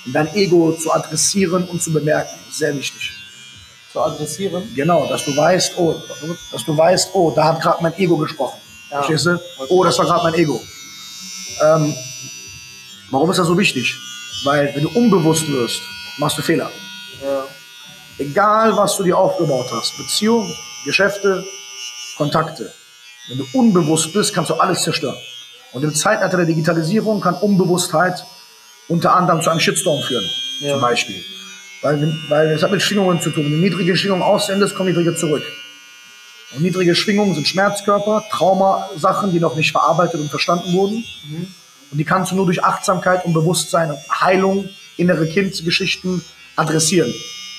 Und 0.05 0.13
dein 0.13 0.33
Ego 0.35 0.73
zu 0.73 0.91
adressieren 0.91 1.65
und 1.65 1.81
zu 1.81 1.93
bemerken, 1.93 2.39
ist 2.49 2.57
sehr 2.57 2.75
wichtig. 2.75 3.11
Zu 3.91 4.01
adressieren. 4.01 4.63
Genau, 4.75 5.07
dass 5.07 5.25
du 5.25 5.35
weißt, 5.35 5.73
oh, 5.77 5.95
dass 6.51 6.65
du 6.65 6.77
weißt, 6.77 7.09
oh, 7.13 7.31
da 7.35 7.45
hat 7.45 7.61
gerade 7.61 7.83
mein 7.83 7.97
Ego 7.97 8.17
gesprochen. 8.17 8.59
Ja. 8.89 8.97
Verstehst 8.97 9.25
du? 9.25 9.39
Oh, 9.69 9.83
das 9.83 9.97
war 9.97 10.05
gerade 10.05 10.23
mein 10.23 10.33
Ego. 10.33 10.59
Ähm, 11.61 11.95
warum 13.11 13.29
ist 13.29 13.37
das 13.37 13.47
so 13.47 13.57
wichtig? 13.57 13.95
Weil, 14.43 14.73
wenn 14.73 14.83
du 14.83 14.89
unbewusst 14.89 15.47
wirst, 15.47 15.81
machst 16.17 16.37
du 16.37 16.41
Fehler. 16.41 16.71
Ja. 17.23 17.45
Egal, 18.17 18.75
was 18.75 18.97
du 18.97 19.03
dir 19.03 19.17
aufgebaut 19.17 19.67
hast, 19.71 19.97
Beziehung, 19.97 20.51
Geschäfte, 20.85 21.43
Kontakte. 22.17 22.73
Wenn 23.31 23.37
du 23.37 23.47
unbewusst 23.53 24.11
bist, 24.11 24.33
kannst 24.33 24.49
du 24.49 24.55
alles 24.55 24.83
zerstören. 24.83 25.15
Und 25.71 25.83
im 25.83 25.95
Zeitalter 25.95 26.35
der 26.35 26.45
Digitalisierung 26.45 27.21
kann 27.21 27.35
Unbewusstheit 27.35 28.25
unter 28.89 29.15
anderem 29.15 29.41
zu 29.41 29.49
einem 29.49 29.61
Shitstorm 29.61 30.01
führen, 30.03 30.25
Ja. 30.59 30.73
zum 30.73 30.81
Beispiel. 30.81 31.23
Weil, 31.81 32.13
weil 32.27 32.47
es 32.51 32.61
hat 32.61 32.71
mit 32.71 32.81
Schwingungen 32.81 33.21
zu 33.21 33.29
tun. 33.31 33.45
Wenn 33.45 33.53
du 33.53 33.57
niedrige 33.57 33.95
Schwingungen 33.95 34.21
aussendest, 34.21 34.75
kommen 34.75 34.89
niedrige 34.89 35.15
zurück. 35.15 35.43
Und 36.53 36.61
niedrige 36.61 36.93
Schwingungen 36.93 37.33
sind 37.33 37.47
Schmerzkörper, 37.47 38.25
Traumasachen, 38.31 39.31
die 39.31 39.39
noch 39.39 39.55
nicht 39.55 39.71
verarbeitet 39.71 40.19
und 40.19 40.29
verstanden 40.29 40.73
wurden. 40.73 41.05
Und 41.91 41.97
die 41.97 42.03
kannst 42.03 42.33
du 42.33 42.35
nur 42.35 42.45
durch 42.45 42.61
Achtsamkeit 42.65 43.23
und 43.23 43.31
Bewusstsein 43.33 43.91
und 43.91 43.99
Heilung, 44.21 44.67
innere 44.97 45.25
Kindgeschichten 45.25 46.21
adressieren. 46.57 47.13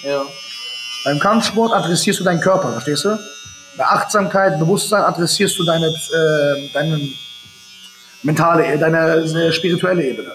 Ja. 0.05 0.23
Beim 1.05 1.19
Kampfsport 1.19 1.73
adressierst 1.73 2.21
du 2.21 2.25
deinen 2.25 2.41
Körper, 2.43 2.73
verstehst 2.73 3.07
du? 3.07 3.19
Bei 3.76 3.85
Achtsamkeit, 3.85 4.58
Bewusstsein 4.58 5.02
adressierst 5.02 5.58
du 5.58 5.65
deine, 5.65 5.87
äh, 5.87 6.73
deine 6.75 7.00
mentale, 8.23 8.78
deine 8.78 8.99
äh, 8.99 9.52
spirituelle 9.52 10.04
Ebene. 10.04 10.32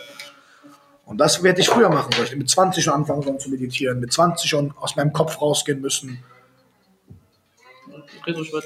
Und 1.06 1.20
das 1.20 1.42
werde 1.42 1.62
ich 1.62 1.70
früher 1.70 1.90
machen. 1.90 2.12
Ich 2.24 2.36
mit 2.36 2.50
20 2.50 2.84
schon 2.84 2.94
anfangen 2.94 3.22
sollen 3.22 3.40
zu 3.40 3.50
meditieren, 3.50 4.00
mit 4.00 4.12
20 4.12 4.50
schon 4.50 4.74
aus 4.78 4.96
meinem 4.96 5.14
Kopf 5.14 5.42
rausgehen 5.42 5.80
müssen. 5.80 6.24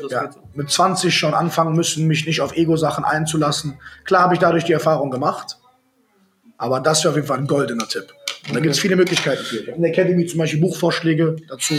Ja, 0.10 0.30
mit 0.56 0.70
20 0.72 1.16
schon 1.16 1.34
anfangen 1.36 1.76
müssen, 1.76 2.08
mich 2.08 2.26
nicht 2.26 2.42
auf 2.42 2.56
Ego-Sachen 2.56 3.04
einzulassen. 3.04 3.80
Klar 4.06 4.24
habe 4.24 4.34
ich 4.34 4.40
dadurch 4.40 4.64
die 4.64 4.74
Erfahrung 4.74 5.12
gemacht, 5.12 5.58
aber 6.58 6.80
das 6.80 7.04
wäre 7.04 7.12
auf 7.12 7.16
jeden 7.16 7.28
Fall 7.28 7.38
ein 7.38 7.48
goldener 7.48 7.88
Tipp. 7.88 8.12
Und 8.48 8.56
da 8.56 8.60
gibt 8.60 8.74
es 8.74 8.80
viele 8.80 8.96
Möglichkeiten 8.96 9.44
für. 9.44 9.58
Ich 9.58 9.68
habe 9.68 9.76
in 9.76 9.84
der 9.84 9.92
Academy 9.92 10.26
zum 10.26 10.40
Beispiel 10.40 10.60
Buchvorschläge 10.60 11.36
dazu, 11.48 11.76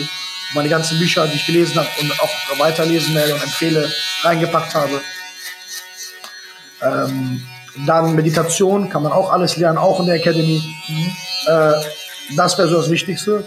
meine 0.55 0.69
ganzen 0.69 0.99
Bücher, 0.99 1.27
die 1.27 1.37
ich 1.37 1.47
gelesen 1.47 1.77
habe 1.77 1.89
und 2.01 2.21
auch 2.21 2.31
weiterlesen 2.59 3.15
werde 3.15 3.35
und 3.35 3.43
empfehle, 3.43 3.91
reingepackt 4.23 4.75
habe. 4.75 5.01
Ähm, 6.83 7.43
dann 7.87 8.15
Meditation, 8.15 8.89
kann 8.89 9.03
man 9.03 9.13
auch 9.13 9.33
alles 9.33 9.57
lernen, 9.57 9.79
auch 9.79 10.01
in 10.01 10.07
der 10.07 10.17
Academy. 10.17 10.63
Äh, 11.47 11.73
das 12.37 12.59
wäre 12.59 12.69
so 12.69 12.77
das 12.77 12.91
Wichtigste. 12.91 13.47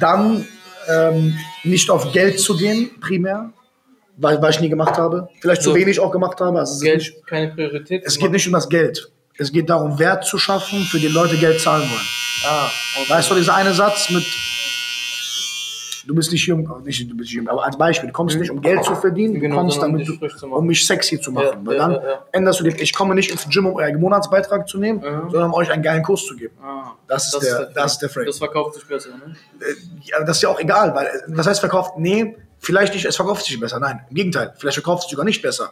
Dann 0.00 0.46
ähm, 0.88 1.38
nicht 1.62 1.90
auf 1.90 2.12
Geld 2.12 2.40
zu 2.40 2.56
gehen, 2.56 2.90
primär, 3.00 3.50
weil, 4.16 4.40
weil 4.40 4.50
ich 4.50 4.60
nie 4.60 4.68
gemacht 4.68 4.96
habe. 4.96 5.28
Vielleicht 5.40 5.62
zu 5.62 5.70
So. 5.70 5.76
wenig 5.76 6.00
auch 6.00 6.10
gemacht 6.10 6.40
habe. 6.40 6.58
Also 6.58 6.74
es, 6.74 6.78
ist 6.78 6.82
nicht, 6.82 7.14
Geld, 7.14 7.26
keine 7.26 7.48
Priorität. 7.48 8.02
es 8.04 8.18
geht 8.18 8.30
nicht 8.30 8.46
um 8.46 8.52
das 8.52 8.68
Geld. 8.68 9.10
Es 9.36 9.50
geht 9.52 9.68
darum, 9.68 9.98
Wert 9.98 10.24
zu 10.24 10.38
schaffen, 10.38 10.84
für 10.84 10.98
die 10.98 11.08
Leute 11.08 11.36
Geld 11.36 11.60
zahlen 11.60 11.82
wollen. 11.82 12.08
Ah, 12.46 12.70
okay. 13.00 13.10
Weißt 13.10 13.30
du, 13.30 13.34
dieser 13.34 13.54
eine 13.54 13.74
Satz 13.74 14.10
mit, 14.10 14.24
du 16.06 16.14
bist 16.14 16.30
nicht 16.32 16.46
jung, 16.46 16.68
nicht, 16.84 17.00
du 17.10 17.16
bist 17.16 17.28
nicht 17.30 17.32
jung, 17.32 17.48
aber 17.48 17.64
als 17.64 17.76
Beispiel, 17.78 18.08
du 18.08 18.12
kommst 18.12 18.38
nicht, 18.38 18.50
um 18.50 18.60
Geld 18.60 18.84
zu 18.84 18.94
verdienen, 18.96 19.34
du 19.34 19.40
Genau, 19.40 19.56
kommst 19.56 19.80
sondern 19.80 19.92
damit, 19.92 20.08
um 20.08 20.18
dich 20.20 20.34
du, 20.40 20.46
machen. 20.46 20.58
um 20.58 20.66
mich 20.66 20.86
sexy 20.86 21.20
zu 21.20 21.32
machen. 21.32 21.46
Ja, 21.46 21.60
Weil 21.66 21.76
ja, 21.76 21.82
dann 21.88 21.92
ja, 21.92 22.02
ja. 22.10 22.24
änderst 22.32 22.60
du 22.60 22.64
den, 22.64 22.76
ich 22.78 22.94
komme 22.94 23.14
nicht 23.14 23.30
ins 23.30 23.48
Gym, 23.48 23.66
um 23.66 23.76
einen 23.78 24.00
Monatsbeitrag 24.00 24.68
zu 24.68 24.78
nehmen, 24.78 25.00
Mhm. 25.00 25.30
sondern 25.30 25.44
um 25.50 25.54
euch 25.54 25.70
einen 25.70 25.82
geilen 25.82 26.02
Kurs 26.02 26.24
zu 26.26 26.36
geben. 26.36 26.54
Ah, 26.62 26.92
Das 27.08 27.32
ist 27.34 27.42
der- 27.42 27.66
das 27.74 27.92
ist 27.92 27.98
der 28.02 28.08
Frame. 28.10 28.26
Das 28.26 28.38
verkauft 28.38 28.74
sich 28.74 28.86
besser, 28.86 29.10
ne? 29.10 29.34
Ja, 30.02 30.22
das 30.24 30.36
ist 30.38 30.42
ja 30.42 30.48
auch 30.48 30.60
egal, 30.60 30.94
weil, 30.94 31.06
äh, 31.06 31.10
was 31.28 31.46
heißt 31.46 31.60
verkauft? 31.60 31.94
Nee, 31.98 32.36
vielleicht 32.58 32.94
nicht, 32.94 33.04
es 33.04 33.16
verkauft 33.16 33.44
sich 33.44 33.58
besser. 33.60 33.78
Nein, 33.80 34.00
im 34.08 34.14
Gegenteil, 34.14 34.52
vielleicht 34.56 34.76
verkauft 34.76 35.00
es 35.00 35.04
sich 35.04 35.10
sogar 35.12 35.24
nicht 35.24 35.42
besser. 35.42 35.70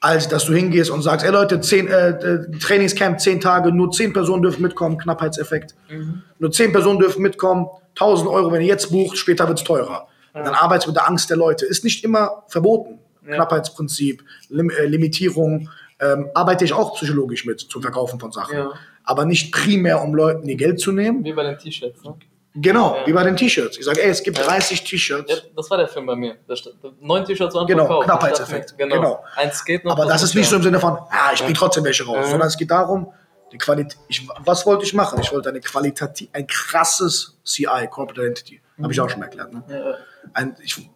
Als 0.00 0.26
dass 0.26 0.46
du 0.46 0.52
hingehst 0.52 0.90
und 0.90 1.02
sagst, 1.02 1.24
ey 1.24 1.30
Leute, 1.30 1.60
zehn, 1.60 1.86
äh, 1.86 2.08
äh, 2.10 2.50
Trainingscamp, 2.58 3.20
zehn 3.20 3.40
Tage, 3.40 3.70
nur 3.70 3.92
zehn 3.92 4.12
Personen 4.12 4.42
dürfen 4.42 4.60
mitkommen, 4.62 4.98
Knappheitseffekt. 4.98 5.76
Mhm. 5.88 6.22
Nur 6.40 6.50
zehn 6.50 6.72
Personen 6.72 6.98
dürfen 6.98 7.22
mitkommen, 7.22 7.68
1000 7.94 8.28
Euro, 8.28 8.50
wenn 8.52 8.60
ihr 8.62 8.66
jetzt 8.68 8.90
bucht, 8.90 9.16
später 9.16 9.46
wird 9.48 9.58
es 9.58 9.64
teurer. 9.64 10.08
Dann 10.34 10.54
arbeitest 10.54 10.86
du 10.86 10.90
mit 10.92 10.96
der 10.96 11.08
Angst 11.08 11.28
der 11.28 11.36
Leute. 11.36 11.66
Ist 11.66 11.84
nicht 11.84 12.04
immer 12.04 12.44
verboten. 12.48 12.98
Ja. 13.26 13.34
Knappheitsprinzip, 13.36 14.24
Lim 14.48 14.70
äh, 14.70 14.86
Limitierung, 14.86 15.68
ähm, 16.00 16.30
arbeite 16.34 16.64
ich 16.64 16.72
auch 16.72 16.94
psychologisch 16.94 17.44
mit 17.44 17.60
zum 17.60 17.82
Verkaufen 17.82 18.18
von 18.18 18.32
Sachen. 18.32 18.56
Ja. 18.56 18.70
Aber 19.04 19.24
nicht 19.26 19.52
primär, 19.52 20.02
um 20.02 20.14
Leuten 20.14 20.48
ihr 20.48 20.56
Geld 20.56 20.80
zu 20.80 20.90
nehmen, 20.90 21.22
Wie 21.24 21.32
bei 21.32 21.44
den 21.44 21.58
T-Shirts, 21.58 22.02
ne? 22.02 22.14
Genau, 22.54 22.96
Ja. 22.96 23.06
wie 23.06 23.12
bei 23.12 23.22
den 23.24 23.36
T-Shirts. 23.36 23.78
Ich 23.78 23.84
sage, 23.84 24.02
ey, 24.02 24.10
es 24.10 24.22
gibt 24.22 24.38
Ja. 24.38 24.44
30 24.44 24.82
T-Shirts. 24.84 25.30
Ja, 25.30 25.36
das 25.56 25.70
war 25.70 25.78
der 25.78 25.88
Film 25.88 26.06
bei 26.06 26.16
mir. 26.16 26.36
Da 26.48 26.56
stand- 26.56 26.76
Neun 27.00 27.24
T-Shirts 27.24 27.54
waren 27.54 27.66
Genau, 27.66 27.86
verkauft. 27.86 28.06
Knappheitseffekt. 28.06 28.70
Dachte 28.72 28.82
Genau. 28.88 28.94
Genau. 28.96 29.24
Eins 29.36 29.64
geht 29.64 29.84
noch. 29.84 29.92
Aber 29.92 30.06
das 30.06 30.22
ist 30.22 30.34
nicht 30.34 30.48
so 30.48 30.56
im 30.56 30.62
Sinne 30.62 30.80
von, 30.80 30.92
ah, 31.10 31.30
ich 31.34 31.40
bringe 31.42 31.54
trotzdem 31.54 31.84
welche 31.84 32.04
raus, 32.04 32.16
Ja. 32.22 32.24
sondern 32.30 32.48
es 32.48 32.56
geht 32.56 32.70
darum, 32.70 33.12
Qualität. 33.58 33.98
Ich, 34.08 34.28
was 34.44 34.66
wollte 34.66 34.84
ich 34.84 34.94
machen? 34.94 35.20
Ich 35.20 35.32
wollte 35.32 35.48
eine 35.48 35.60
qualitativ, 35.60 36.28
ein 36.32 36.46
krasses 36.46 37.38
CI, 37.44 37.88
Corporate 37.90 38.22
Identity. 38.22 38.60
Habe 38.80 38.92
ich 38.92 39.00
auch 39.00 39.10
schon 39.10 39.22
erklärt. 39.22 39.52
Ne? 39.52 39.62
Ja, 39.68 39.94
Ein, 40.32 40.56
ich, 40.62 40.90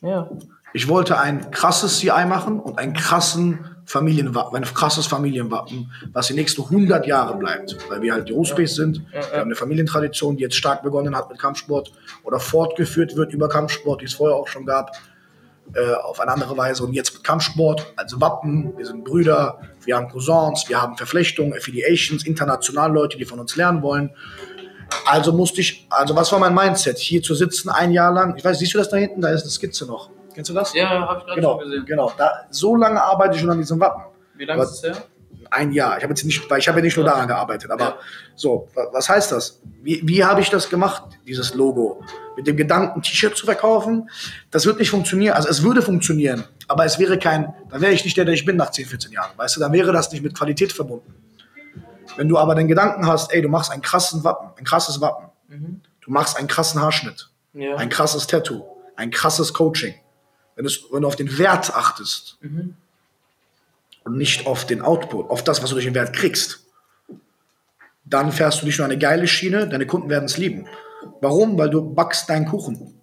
ja. 0.00 0.30
ich 0.72 0.88
wollte 0.88 1.18
ein 1.18 1.50
krasses 1.50 1.98
CI 1.98 2.24
machen 2.26 2.60
und 2.60 2.78
einen 2.78 2.92
krassen 2.92 3.76
Familienwappen, 3.86 4.56
ein 4.56 4.62
krasses 4.62 5.06
Familienwappen, 5.06 5.90
was 6.12 6.28
die 6.28 6.34
nächsten 6.34 6.62
100 6.62 7.06
Jahre 7.06 7.36
bleibt. 7.36 7.76
Weil 7.88 8.02
wir 8.02 8.12
halt 8.12 8.28
die 8.28 8.32
Rußbase 8.32 8.74
sind. 8.74 9.02
Ja. 9.12 9.20
Wir 9.20 9.38
haben 9.40 9.48
eine 9.48 9.56
Familientradition, 9.56 10.36
die 10.36 10.44
jetzt 10.44 10.54
stark 10.54 10.82
begonnen 10.82 11.16
hat 11.16 11.28
mit 11.28 11.38
Kampfsport 11.38 11.92
oder 12.22 12.38
fortgeführt 12.38 13.16
wird 13.16 13.32
über 13.32 13.48
Kampfsport, 13.48 14.00
die 14.00 14.04
es 14.04 14.14
vorher 14.14 14.36
auch 14.36 14.46
schon 14.46 14.64
gab, 14.64 14.92
äh, 15.74 15.94
auf 15.94 16.20
eine 16.20 16.32
andere 16.32 16.56
Weise. 16.56 16.84
Und 16.84 16.92
jetzt 16.92 17.14
mit 17.14 17.24
Kampfsport 17.24 17.92
als 17.96 18.20
Wappen. 18.20 18.76
Wir 18.76 18.86
sind 18.86 19.04
Brüder, 19.04 19.60
wir 19.84 19.96
haben 19.96 20.08
Cousins, 20.08 20.64
wir 20.68 20.80
haben 20.80 20.96
Verflechtungen, 20.96 21.52
Affiliations, 21.54 22.24
international 22.26 22.92
Leute, 22.92 23.16
die 23.18 23.24
von 23.24 23.38
uns 23.40 23.56
lernen 23.56 23.82
wollen. 23.82 24.10
Also 25.06 25.32
musste 25.32 25.60
ich, 25.60 25.86
also 25.90 26.16
was 26.16 26.32
war 26.32 26.38
mein 26.40 26.54
Mindset? 26.54 26.98
Hier 26.98 27.22
zu 27.22 27.34
sitzen 27.34 27.68
ein 27.70 27.92
Jahr 27.92 28.12
lang. 28.12 28.34
Ich 28.36 28.44
weiß, 28.44 28.58
siehst 28.58 28.74
du 28.74 28.78
das 28.78 28.88
da 28.88 28.96
hinten? 28.96 29.20
Da 29.20 29.28
ist 29.30 29.42
eine 29.42 29.50
Skizze 29.50 29.86
noch. 29.86 30.10
Kennst 30.34 30.50
du 30.50 30.54
das? 30.54 30.74
Ja, 30.74 30.88
habe 30.88 31.18
ich 31.20 31.26
gerade 31.26 31.40
Genau, 31.40 31.60
schon 31.60 31.70
gesehen. 31.70 31.84
genau. 31.86 32.12
Da, 32.16 32.30
so 32.50 32.74
lange 32.76 33.02
arbeite 33.02 33.34
ich 33.36 33.40
schon 33.40 33.50
an 33.50 33.58
diesem 33.58 33.78
Wappen. 33.80 34.02
Wie 34.34 34.44
lange 34.44 34.62
ist 34.62 34.70
es 34.72 34.82
her? 34.82 34.96
Ein 35.50 35.72
Jahr. 35.72 35.96
Ich 35.98 36.04
habe 36.04 36.12
jetzt 36.12 36.24
nicht, 36.24 36.48
weil 36.48 36.60
ich 36.60 36.68
habe 36.68 36.78
ja 36.78 36.84
nicht 36.84 36.96
nur 36.96 37.04
daran 37.04 37.26
gearbeitet. 37.26 37.70
Aber 37.70 37.84
Ja. 37.84 37.98
so, 38.36 38.68
wa- 38.74 38.88
was 38.92 39.08
heißt 39.08 39.32
das? 39.32 39.60
Wie, 39.82 40.00
wie 40.06 40.24
habe 40.24 40.40
ich 40.40 40.48
das 40.50 40.68
gemacht, 40.70 41.02
dieses 41.26 41.54
Logo? 41.54 42.02
Mit 42.36 42.46
dem 42.46 42.56
Gedanken, 42.56 43.02
T-Shirt 43.02 43.36
zu 43.36 43.46
verkaufen? 43.46 44.08
Das 44.52 44.64
wird 44.64 44.78
nicht 44.78 44.90
funktionieren. 44.90 45.34
Also 45.34 45.48
es 45.48 45.62
würde 45.62 45.82
funktionieren, 45.82 46.44
aber 46.68 46.84
es 46.84 46.98
wäre 47.00 47.18
kein, 47.18 47.52
dann 47.68 47.80
wäre 47.80 47.92
ich 47.92 48.04
nicht 48.04 48.16
der, 48.16 48.24
der 48.24 48.34
ich 48.34 48.44
bin 48.44 48.56
nach 48.56 48.70
10, 48.70 48.86
14 48.86 49.10
Jahren, 49.12 49.36
weißt 49.36 49.56
du, 49.56 49.60
dann 49.60 49.72
wäre 49.72 49.92
das 49.92 50.12
nicht 50.12 50.22
mit 50.22 50.36
Qualität 50.38 50.72
verbunden. 50.72 51.12
Wenn 52.16 52.28
du 52.28 52.38
aber 52.38 52.54
den 52.54 52.68
Gedanken 52.68 53.06
hast, 53.06 53.32
ey, 53.32 53.42
du 53.42 53.48
machst 53.48 53.70
einen 53.72 53.82
krassen 53.82 54.22
Wappen, 54.24 54.50
ein 54.56 54.64
krasses 54.64 55.00
Wappen, 55.00 55.28
du 56.00 56.10
machst 56.10 56.36
einen 56.36 56.48
krassen 56.48 56.80
Haarschnitt, 56.80 57.28
Ja. 57.54 57.76
ein 57.76 57.88
krasses 57.88 58.26
Tattoo, 58.26 58.62
ein 58.96 59.10
krasses 59.10 59.52
Coaching, 59.52 59.94
wenn, 60.56 60.64
es, 60.66 60.80
wenn 60.92 61.02
du 61.02 61.08
auf 61.08 61.16
den 61.16 61.38
Wert 61.38 61.74
achtest 61.74 62.38
und 64.04 64.16
nicht 64.16 64.46
auf 64.46 64.64
den 64.66 64.82
Output, 64.82 65.30
auf 65.30 65.44
das, 65.44 65.62
was 65.62 65.70
du 65.70 65.74
durch 65.76 65.84
den 65.86 65.94
Wert 65.94 66.12
kriegst, 66.14 66.66
dann 68.04 68.32
fährst 68.32 68.62
du 68.62 68.66
nicht 68.66 68.78
nur 68.78 68.86
eine 68.86 68.98
geile 68.98 69.26
Schiene, 69.28 69.68
deine 69.68 69.86
Kunden 69.86 70.08
werden 70.10 70.24
es 70.24 70.36
lieben. 70.36 70.66
Warum? 71.20 71.56
Weil 71.58 71.70
du 71.70 71.94
backst 71.94 72.28
deinen 72.28 72.46
Kuchen. 72.46 73.00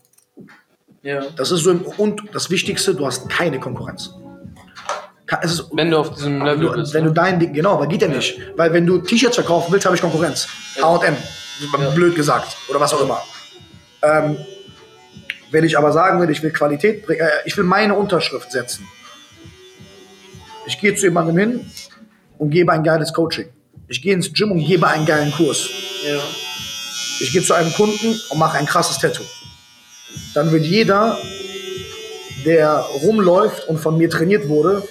ja. 1.02 1.24
Das 1.36 1.52
ist 1.52 1.62
so 1.62 1.72
im, 1.72 1.82
und 1.82 2.24
das 2.34 2.50
Wichtigste, 2.50 2.94
du 2.96 3.06
hast 3.06 3.30
keine 3.30 3.60
Konkurrenz. 3.60 4.12
Ist, 5.42 5.66
Wenn 5.74 5.92
du 5.92 5.98
auf 5.98 6.14
diesem 6.16 6.42
Level 6.44 6.68
du, 6.68 6.74
bist. 6.74 6.94
wenn 6.94 7.04
du 7.04 7.10
ne? 7.10 7.14
dein 7.16 7.40
Ding, 7.40 7.52
genau, 7.54 7.74
aber 7.74 7.88
geht 7.88 8.02
ja 8.02 8.08
nicht. 8.08 8.40
Weil 8.56 8.72
wenn 8.72 8.86
du 8.86 9.00
T-Shirts 9.00 9.36
verkaufen 9.36 9.72
willst, 9.74 9.86
habe 9.86 9.96
ich 9.96 10.02
Konkurrenz. 10.02 10.48
H&M, 10.82 11.18
Ja. 11.74 11.90
blöd 11.90 12.16
gesagt. 12.16 12.56
Oder 12.70 12.80
was 12.80 12.94
auch 12.94 13.02
immer. 13.02 13.22
Ähm, 14.04 14.38
wenn 15.52 15.66
ich 15.66 15.78
aber 15.78 15.92
sagen 15.92 16.22
will, 16.22 16.30
ich 16.30 16.42
will 16.44 16.52
Qualität 16.52 17.06
bringen, 17.06 17.22
äh, 17.22 17.30
ich 17.46 17.58
will 17.58 17.66
meine 17.66 17.94
Unterschrift 17.96 18.52
setzen. 18.54 18.88
Ich 20.68 20.80
gehe 20.80 20.94
zu 20.94 21.06
jemandem 21.06 21.38
hin 21.38 21.72
und 22.38 22.50
gebe 22.50 22.72
ein 22.74 22.84
geiles 22.84 23.14
Coaching. 23.14 23.48
Ich 23.88 24.02
gehe 24.02 24.14
ins 24.14 24.34
Gym 24.34 24.52
und 24.52 24.66
gebe 24.66 24.88
einen 24.88 25.06
geilen 25.06 25.32
Kurs. 25.32 25.70
ja. 26.06 26.20
Ich 27.20 27.32
gehe 27.32 27.42
zu 27.42 27.56
einem 27.56 27.74
Kunden 27.74 28.20
und 28.30 28.38
mache 28.38 28.60
ein 28.60 28.68
krasses 28.68 29.00
Tattoo. 29.00 29.24
Dann 30.36 30.52
wird 30.52 30.66
jeder, 30.66 31.18
der 32.46 32.86
rumläuft 33.02 33.68
und 33.68 33.80
von 33.80 33.98
mir 33.98 34.08
trainiert 34.08 34.48
wurde, 34.48 34.88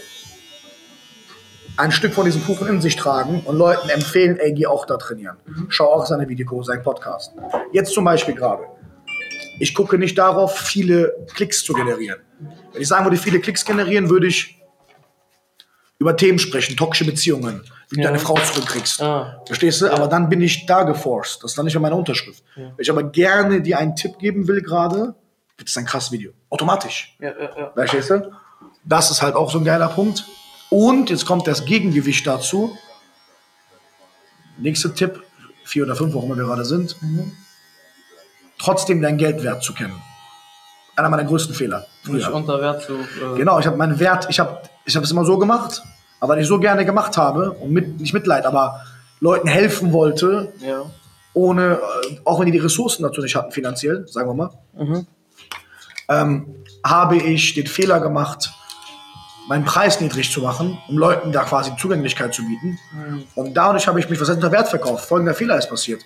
ein 1.76 1.92
Stück 1.92 2.14
von 2.14 2.24
diesem 2.24 2.44
Kuchen 2.44 2.66
in 2.68 2.80
sich 2.80 2.96
tragen 2.96 3.42
und 3.44 3.56
Leuten 3.56 3.90
empfehlen, 3.90 4.38
ey, 4.38 4.52
geh 4.52 4.66
auch 4.66 4.86
da 4.86 4.96
trainieren. 4.96 5.36
Schau 5.68 5.92
auch 5.92 6.06
seine 6.06 6.28
Videos, 6.28 6.66
seinen 6.66 6.82
Podcast. 6.82 7.32
Jetzt 7.72 7.92
zum 7.92 8.04
Beispiel 8.04 8.34
gerade. 8.34 8.64
Ich 9.60 9.74
gucke 9.74 9.98
nicht 9.98 10.18
darauf, 10.18 10.58
viele 10.58 11.14
Klicks 11.34 11.62
zu 11.62 11.74
generieren. 11.74 12.18
Wenn 12.72 12.82
ich 12.82 12.88
sagen 12.88 13.04
würde, 13.04 13.18
viele 13.18 13.40
Klicks 13.40 13.64
generieren, 13.64 14.10
würde 14.10 14.26
ich 14.26 14.55
über 15.98 16.16
Themen 16.16 16.38
sprechen, 16.38 16.76
toxische 16.76 17.10
Beziehungen, 17.10 17.62
wie 17.88 17.96
du 17.96 18.02
Ja. 18.02 18.08
deine 18.08 18.18
Frau 18.18 18.34
zurückkriegst. 18.34 19.00
Ah. 19.02 19.42
Verstehst 19.46 19.80
du? 19.80 19.90
Aber 19.92 20.08
dann 20.08 20.28
bin 20.28 20.40
ich 20.42 20.66
da 20.66 20.82
geforst. 20.82 21.42
Das 21.42 21.52
ist 21.52 21.58
dann 21.58 21.64
nicht 21.64 21.74
mehr 21.74 21.80
meine 21.80 21.96
Unterschrift. 21.96 22.42
Wenn 22.54 22.72
ich 22.78 22.90
aber 22.90 23.02
gerne 23.04 23.62
dir 23.62 23.78
einen 23.78 23.96
Tipp 23.96 24.18
geben 24.18 24.46
will 24.48 24.60
gerade, 24.62 25.14
wird 25.56 25.68
es 25.68 25.76
ein 25.76 25.86
krasses 25.86 26.12
Video. 26.12 26.32
Automatisch. 26.50 27.16
Ja, 27.18 27.30
ja, 27.30 27.58
ja. 27.58 27.70
Verstehst 27.74 28.10
du? 28.10 28.30
Das 28.84 29.10
ist 29.10 29.22
halt 29.22 29.34
auch 29.34 29.50
so 29.50 29.58
ein 29.58 29.64
geiler 29.64 29.88
Punkt. 29.88 30.24
Und 30.68 31.10
jetzt 31.10 31.24
kommt 31.24 31.46
das 31.46 31.64
Gegengewicht 31.64 32.26
dazu. 32.26 32.76
Nächster 34.58 34.94
Tipp, 34.94 35.22
vier 35.64 35.84
oder 35.84 35.96
fünf, 35.96 36.12
wo 36.14 36.22
wir 36.28 36.34
gerade 36.36 36.64
sind. 36.64 36.96
Trotzdem 38.58 39.00
deinen 39.02 39.18
Geldwert 39.18 39.62
zu 39.62 39.74
kennen. 39.74 40.00
Einer 40.96 41.08
meiner 41.10 41.24
größten 41.24 41.54
Fehler. 41.54 41.86
Nicht 42.06 42.28
unter 42.28 42.60
Wert 42.60 42.82
zu. 42.82 42.94
Äh, 42.94 43.36
Genau, 43.36 43.58
ich 43.58 43.66
habe 43.66 43.76
meinen 43.76 43.98
Wert, 44.00 44.26
ich 44.30 44.40
habe 44.40 44.58
ich 44.84 44.96
hab 44.96 45.04
es 45.04 45.10
immer 45.10 45.24
so 45.24 45.36
gemacht, 45.38 45.82
aber 46.20 46.32
weil 46.34 46.40
ich 46.42 46.48
so 46.48 46.58
gerne 46.58 46.84
gemacht 46.86 47.16
habe 47.18 47.50
und 47.52 47.70
mit, 47.70 48.00
nicht 48.00 48.14
Mitleid, 48.14 48.46
aber 48.46 48.80
Leuten 49.20 49.46
helfen 49.48 49.92
wollte, 49.92 50.52
Ja. 50.60 50.82
ohne, 51.34 51.74
äh, 52.10 52.16
auch 52.24 52.38
wenn 52.40 52.46
die 52.46 52.52
die 52.52 52.58
Ressourcen 52.58 53.02
dazu 53.02 53.20
nicht 53.20 53.36
hatten, 53.36 53.52
finanziell, 53.52 54.06
sagen 54.08 54.28
wir 54.30 54.34
mal, 54.34 55.06
ähm, 56.08 56.46
habe 56.84 57.16
ich 57.16 57.54
den 57.54 57.66
Fehler 57.66 58.00
gemacht, 58.00 58.50
meinen 59.48 59.64
Preis 59.64 60.00
niedrig 60.00 60.30
zu 60.32 60.40
machen, 60.40 60.78
um 60.88 60.98
Leuten 60.98 61.30
da 61.32 61.42
quasi 61.44 61.70
Zugänglichkeit 61.76 62.34
zu 62.34 62.42
bieten. 62.42 62.78
Und 63.34 63.54
dadurch 63.54 63.86
habe 63.86 64.00
ich 64.00 64.08
mich 64.08 64.20
was 64.20 64.28
unter 64.28 64.50
Wert 64.50 64.68
verkauft. 64.68 65.06
Folgender 65.06 65.34
Fehler 65.34 65.56
ist 65.58 65.68
passiert. 65.68 66.02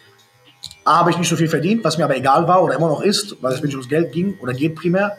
A, 0.84 0.98
habe 0.98 1.10
ich 1.10 1.18
nicht 1.18 1.28
so 1.28 1.36
viel 1.36 1.48
verdient, 1.48 1.84
was 1.84 1.98
mir 1.98 2.04
aber 2.04 2.16
egal 2.16 2.48
war 2.48 2.62
oder 2.62 2.74
immer 2.74 2.88
noch 2.88 3.02
ist, 3.02 3.36
weil 3.42 3.52
es 3.52 3.60
mir 3.60 3.66
nicht 3.66 3.74
ums 3.76 3.88
Geld 3.88 4.12
ging 4.12 4.38
oder 4.40 4.52
geht 4.52 4.74
primär. 4.76 5.16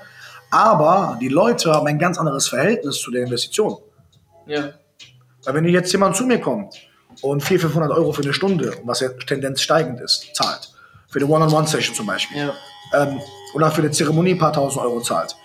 Aber 0.49 1.17
die 1.21 1.29
Leute 1.29 1.71
haben 1.71 1.87
ein 1.87 1.99
ganz 1.99 2.17
anderes 2.17 2.47
Verhältnis 2.47 2.99
zu 2.99 3.11
der 3.11 3.23
Investition. 3.23 3.77
Ja. 4.47 4.71
Weil 5.43 5.53
wenn 5.53 5.65
jetzt 5.65 5.91
jemand 5.91 6.15
zu 6.15 6.25
mir 6.25 6.39
kommt 6.39 6.75
und 7.21 7.41
400, 7.41 7.71
500 7.71 7.91
Euro 7.97 8.11
für 8.11 8.23
eine 8.23 8.33
Stunde, 8.33 8.73
was 8.83 8.99
ja 8.99 9.09
Tendenz 9.09 9.61
steigend 9.61 10.01
ist, 10.01 10.29
zahlt, 10.35 10.71
für 11.09 11.19
eine 11.19 11.27
One-on-One-Session 11.27 11.95
zum 11.95 12.07
Beispiel, 12.07 12.37
Ja. 12.37 12.53
ähm, 12.93 13.19
oder 13.53 13.71
für 13.71 13.81
eine 13.81 13.91
Zeremonie 13.91 14.31
ein 14.31 14.39
paar 14.39 14.53
tausend 14.53 14.83
Euro 14.83 15.01
zahlt, 15.01 15.35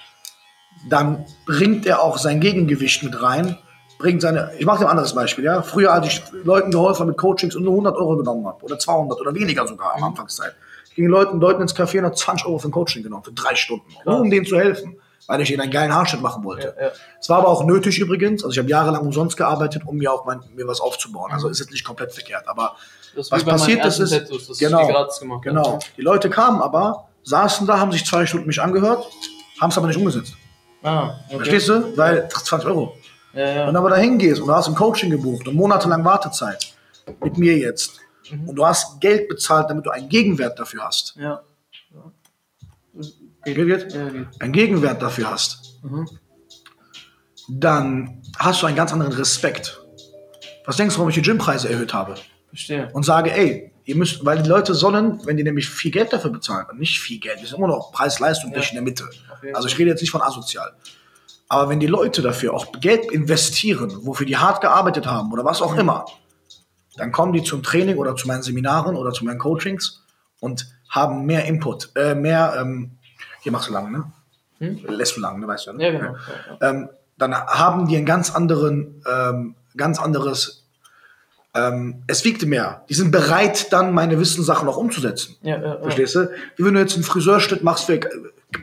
dann 0.89 1.25
bringt 1.47 1.87
er 1.87 2.03
auch 2.03 2.19
sein 2.19 2.41
Gegengewicht 2.41 3.03
mit 3.03 3.21
rein, 3.21 3.59
bringt 3.99 4.23
seine, 4.23 4.51
ich 4.59 4.67
mache 4.67 4.81
dir 4.81 4.87
ein 4.87 4.91
anderes 4.91 5.15
Beispiel, 5.15 5.45
ja, 5.45 5.63
früher 5.63 5.93
als 5.93 6.07
ich 6.07 6.23
Leuten 6.45 6.71
geholfen 6.71 7.01
habe 7.01 7.11
mit 7.11 7.19
Coachings 7.19 7.57
und 7.57 7.65
nur 7.65 7.73
100 7.73 7.97
Euro 7.97 8.17
genommen 8.17 8.47
habe, 8.47 8.63
oder 8.65 8.79
200 8.79 9.21
oder 9.21 9.35
weniger 9.35 9.67
sogar 9.67 9.95
am 9.95 10.05
Anfangszeit, 10.05 10.55
ging 10.95 11.07
Leuten, 11.07 11.41
Leuten 11.41 11.63
ins 11.63 11.75
Café 11.75 11.99
und 11.99 12.07
habe 12.07 12.15
20 12.15 12.47
Euro 12.47 12.59
für 12.59 12.69
ein 12.69 12.73
Coaching 12.73 13.03
genommen, 13.03 13.25
für 13.25 13.33
drei 13.33 13.55
Stunden, 13.55 13.87
nur 14.05 14.21
um 14.21 14.31
denen 14.31 14.47
zu 14.47 14.59
helfen, 14.59 14.97
weil 15.27 15.41
ich 15.41 15.51
ihnen 15.51 15.61
einen 15.61 15.73
geilen 15.73 15.95
Haarschnitt 15.95 16.23
machen 16.23 16.45
wollte. 16.45 16.75
Ja, 16.79 16.87
ja. 16.87 16.93
Es 17.21 17.29
war 17.29 17.39
aber 17.39 17.49
auch 17.49 17.65
nötig 17.65 17.99
übrigens, 17.99 18.45
also 18.45 18.53
ich 18.53 18.59
habe 18.59 18.69
jahrelang 18.69 19.03
umsonst 19.03 19.37
gearbeitet, 19.37 19.83
um 19.87 19.97
mir 19.97 20.13
auch 20.13 20.25
mein, 20.25 20.41
mir 20.55 20.67
was 20.67 20.81
aufzubauen, 20.81 21.33
also 21.33 21.49
ist 21.49 21.61
jetzt 21.61 21.71
nicht 21.71 21.85
komplett 21.85 22.13
verkehrt, 22.13 22.47
aber 22.47 22.77
Das 23.15 23.31
was 23.31 23.45
passiert 23.45 23.85
ist, 23.85 23.99
ist 23.99 24.11
Tattoos, 24.11 24.49
dass 24.49 24.59
genau, 24.59 24.89
ich 24.89 25.19
die 25.19 25.41
genau. 25.43 25.79
Die 25.97 26.03
Leute 26.03 26.31
kamen 26.31 26.61
aber, 26.61 27.09
saßen 27.23 27.67
da, 27.67 27.79
haben 27.79 27.93
sich 27.93 28.05
zwei 28.05 28.27
Stunden 28.27 28.47
mich 28.47 28.61
angehört, 28.61 29.07
haben 29.61 29.71
es 29.71 29.79
aber 29.79 29.87
nicht 29.87 29.97
umgesetzt. 29.97 30.35
Ah, 30.83 31.15
okay. 31.27 31.37
Verstehst 31.37 31.69
du? 31.69 31.97
Weil 31.97 32.29
20 32.29 32.69
Euro. 32.69 32.95
Ja, 33.37 33.55
ja. 33.55 33.67
Wenn 33.67 33.75
du 33.75 33.81
aber 33.81 33.91
da 33.91 33.97
hingehst 33.97 34.41
und 34.41 34.47
du 34.49 34.55
hast 34.55 34.67
ein 34.69 34.75
Coaching 34.75 35.11
gebucht 35.11 35.47
und 35.47 35.55
monatelang 35.55 36.05
Wartezeit 36.05 36.73
mit 37.23 37.37
mir 37.39 37.57
jetzt 37.57 38.01
Mhm. 38.31 38.49
und 38.49 38.57
du 38.57 38.67
hast 38.67 39.01
Geld 39.01 39.29
bezahlt, 39.29 39.71
damit 39.71 39.87
du 39.87 39.91
einen 39.91 40.09
Gegenwert 40.09 40.59
dafür 40.59 40.83
hast. 40.85 41.15
Ja. 41.17 41.43
Geht, 43.45 43.55
geht? 43.57 43.93
Ja, 43.95 44.09
geht. 44.09 44.27
Einen 44.41 44.53
Gegenwert 44.53 45.01
dafür 45.03 45.31
hast, 45.31 45.79
Mhm. 45.83 46.09
dann 47.49 48.23
hast 48.39 48.63
du 48.63 48.67
einen 48.67 48.77
ganz 48.77 48.93
anderen 48.93 49.13
Respekt. 49.13 49.81
Was 50.65 50.77
denkst 50.77 50.95
du, 50.95 50.99
warum 50.99 51.11
ich 51.11 51.15
die 51.15 51.23
Gympreise 51.23 51.69
erhöht 51.69 51.95
habe? 51.95 52.15
Verstehe. 52.49 52.89
und 52.95 53.03
sage, 53.05 53.33
ey, 53.33 53.71
ihr 53.85 53.97
müsst, 53.97 54.25
weil 54.25 54.41
die 54.43 54.49
Leute 54.49 54.75
sollen, 54.75 55.21
wenn 55.27 55.37
die 55.37 55.43
nämlich 55.45 55.69
viel 55.69 55.91
Geld 55.91 56.11
dafür 56.13 56.31
bezahlen, 56.31 56.65
und 56.71 56.79
nicht 56.79 56.99
viel 57.01 57.21
Geld, 57.21 57.37
das 57.37 57.45
ist 57.51 57.53
immer 57.53 57.67
noch 57.67 57.93
Preis-Leistung 57.93 58.51
Ja. 58.53 58.61
in 58.63 58.75
der 58.75 58.83
Mitte. 58.83 59.05
Also 59.53 59.69
ich 59.69 59.77
rede 59.79 59.91
jetzt 59.91 60.01
nicht 60.01 60.11
von 60.11 60.23
asozial. 60.23 60.73
Aber 61.49 61.69
wenn 61.69 61.79
die 61.81 61.87
Leute 61.87 62.23
dafür 62.23 62.55
auch 62.55 62.73
Geld 62.81 63.11
investieren, 63.13 63.93
wofür 64.03 64.27
die 64.27 64.37
hart 64.37 64.61
gearbeitet 64.61 65.07
haben 65.07 65.33
oder 65.33 65.45
was 65.45 65.63
auch 65.63 65.75
Mhm. 65.75 65.81
immer, 65.81 66.07
dann 66.97 67.13
kommen 67.13 67.33
die 67.33 67.43
zum 67.43 67.63
Training 67.63 67.99
oder 67.99 68.17
zu 68.17 68.27
meinen 68.27 68.43
Seminaren 68.43 68.97
oder 68.97 69.13
zu 69.13 69.25
meinen 69.25 69.39
Coachings 69.39 70.03
und 70.41 70.67
haben 70.89 71.25
mehr 71.27 71.45
Input, 71.45 71.91
äh, 71.95 72.15
mehr, 72.15 72.57
ähm, 72.59 72.93
hier 73.43 73.53
machst 73.53 73.69
du 73.69 73.73
lang, 73.73 73.93
ne? 73.93 74.05
Lässt 74.89 75.17
du 75.17 75.21
lang, 75.21 75.39
ne, 75.39 75.47
weißt 75.47 75.67
du? 75.67 75.73
Ne? 75.75 75.87
Hm? 75.87 75.95
Ja, 75.95 76.01
genau. 76.01 76.13
Ja, 76.17 76.57
ja. 76.61 76.71
ähm, 76.71 76.89
dann 77.19 77.35
haben 77.35 77.87
die 77.89 77.97
einen 77.97 78.07
ganz 78.07 78.35
anderen, 78.35 79.03
ähm, 79.11 79.55
ganz 79.77 80.01
anderes, 80.01 80.65
ähm, 81.55 82.03
es 82.07 82.25
wiegt 82.25 82.45
mehr. 82.47 82.83
Die 82.89 82.95
sind 82.95 83.11
bereit, 83.11 83.73
dann 83.73 83.93
meine 83.93 84.19
Wissenssachen 84.19 84.67
auch 84.69 84.77
umzusetzen. 84.79 85.37
Ja, 85.43 85.57
ja, 85.59 85.63
ja. 85.75 85.81
Verstehst 85.83 86.15
du? 86.15 86.31
Wie 86.57 86.65
wenn 86.65 86.75
du 86.75 86.81
jetzt 86.81 86.97
ein 86.97 87.03
Friseurstück 87.03 87.63
machst 87.63 87.85
für 87.85 87.95
äh, 87.97 88.09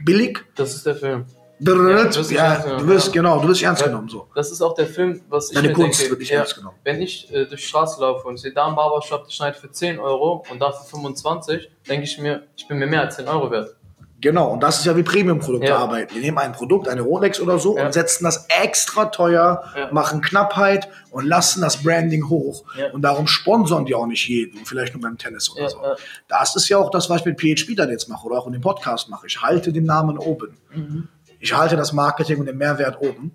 billig, 0.04 0.44
Das 0.56 0.74
ist 0.76 0.86
der 0.86 0.96
Film. 0.96 1.26
Ja, 1.60 1.66
du 1.74 1.86
wirst 1.86 2.30
nicht 2.30 2.40
ernst 2.40 2.66
du 2.66 2.70
genommen, 2.70 2.88
wirst, 2.90 3.08
ja. 3.08 3.12
genau, 3.14 3.40
du 3.40 3.48
wirst 3.48 3.64
ernst 3.64 3.82
Ja. 3.82 3.88
genommen, 3.88 4.10
so. 4.10 4.28
Das 4.36 4.52
ist 4.52 4.62
auch 4.62 4.74
der 4.76 4.88
Film, 4.88 5.22
was 5.30 5.50
ich 5.50 5.56
Deine 5.56 5.74
Kunst 5.74 6.00
denke. 6.00 6.12
wird 6.12 6.20
nicht 6.22 6.32
ja, 6.32 6.40
ernst 6.40 6.56
genommen. 6.56 6.76
Wenn 6.84 7.02
ich 7.02 7.32
äh, 7.32 7.46
durch 7.46 7.62
die 7.62 7.68
Straße 7.68 8.02
laufe 8.02 8.28
und 8.28 8.38
sehe 8.38 8.52
da 8.54 8.66
einen 8.68 8.76
Barbershop, 8.76 9.26
der 9.26 9.32
schneidet 9.32 9.60
für 9.60 9.72
10 9.72 10.00
Euro 10.00 10.44
und 10.52 10.60
dafür 10.60 10.86
25, 10.86 11.70
denke 11.88 12.04
ich 12.06 12.18
mir, 12.20 12.44
ich 12.56 12.68
bin 12.68 12.78
mir 12.80 12.88
mehr 12.88 13.02
als 13.02 13.16
10 13.18 13.28
Euro 13.28 13.50
wert. 13.52 13.76
Genau, 14.20 14.52
und 14.54 14.64
das 14.64 14.80
ist 14.80 14.86
ja 14.86 14.96
wie 14.96 15.04
Premium-Produkte 15.04 15.68
Ja. 15.68 15.80
arbeiten. 15.80 16.14
Die 16.16 16.22
nehmen 16.22 16.38
ein 16.38 16.54
Produkt, 16.54 16.88
eine 16.88 17.02
Rolex 17.02 17.42
oder 17.42 17.60
so 17.60 17.78
Ja. 17.78 17.86
und 17.88 17.92
setzen 17.94 18.24
das 18.24 18.48
extra 18.62 19.06
teuer, 19.08 19.64
Ja. 19.76 19.92
machen 19.92 20.22
Knappheit 20.22 20.88
und 21.12 21.26
lassen 21.28 21.60
das 21.60 21.84
Branding 21.84 22.30
hoch. 22.30 22.64
Ja. 22.78 22.92
Und 22.94 23.02
darum 23.02 23.28
sponsern 23.28 23.84
die 23.86 23.94
auch 23.96 24.06
nicht 24.06 24.26
jeden, 24.30 24.66
vielleicht 24.66 24.94
nur 24.94 25.02
beim 25.02 25.18
Tennis 25.18 25.52
oder 25.52 25.64
Ja, 25.64 25.70
so. 25.70 25.78
ja. 25.84 25.96
Das 26.30 26.56
ist 26.56 26.70
ja 26.70 26.78
auch 26.78 26.90
das, 26.90 27.10
was 27.10 27.20
ich 27.20 27.26
mit 27.26 27.38
PHP 27.42 27.76
dann 27.76 27.90
jetzt 27.90 28.08
mache 28.08 28.26
oder 28.26 28.38
auch 28.38 28.48
in 28.48 28.54
dem 28.54 28.62
Podcast 28.62 29.10
mache. 29.10 29.28
Ich 29.28 29.42
halte 29.42 29.74
den 29.74 29.84
Namen 29.84 30.18
oben. 30.18 30.58
Mhm. 30.74 31.10
Ich 31.44 31.54
halte 31.54 31.76
das 31.76 31.92
Marketing 31.92 32.40
und 32.40 32.46
den 32.46 32.58
Mehrwert 32.58 33.02
oben. 33.02 33.34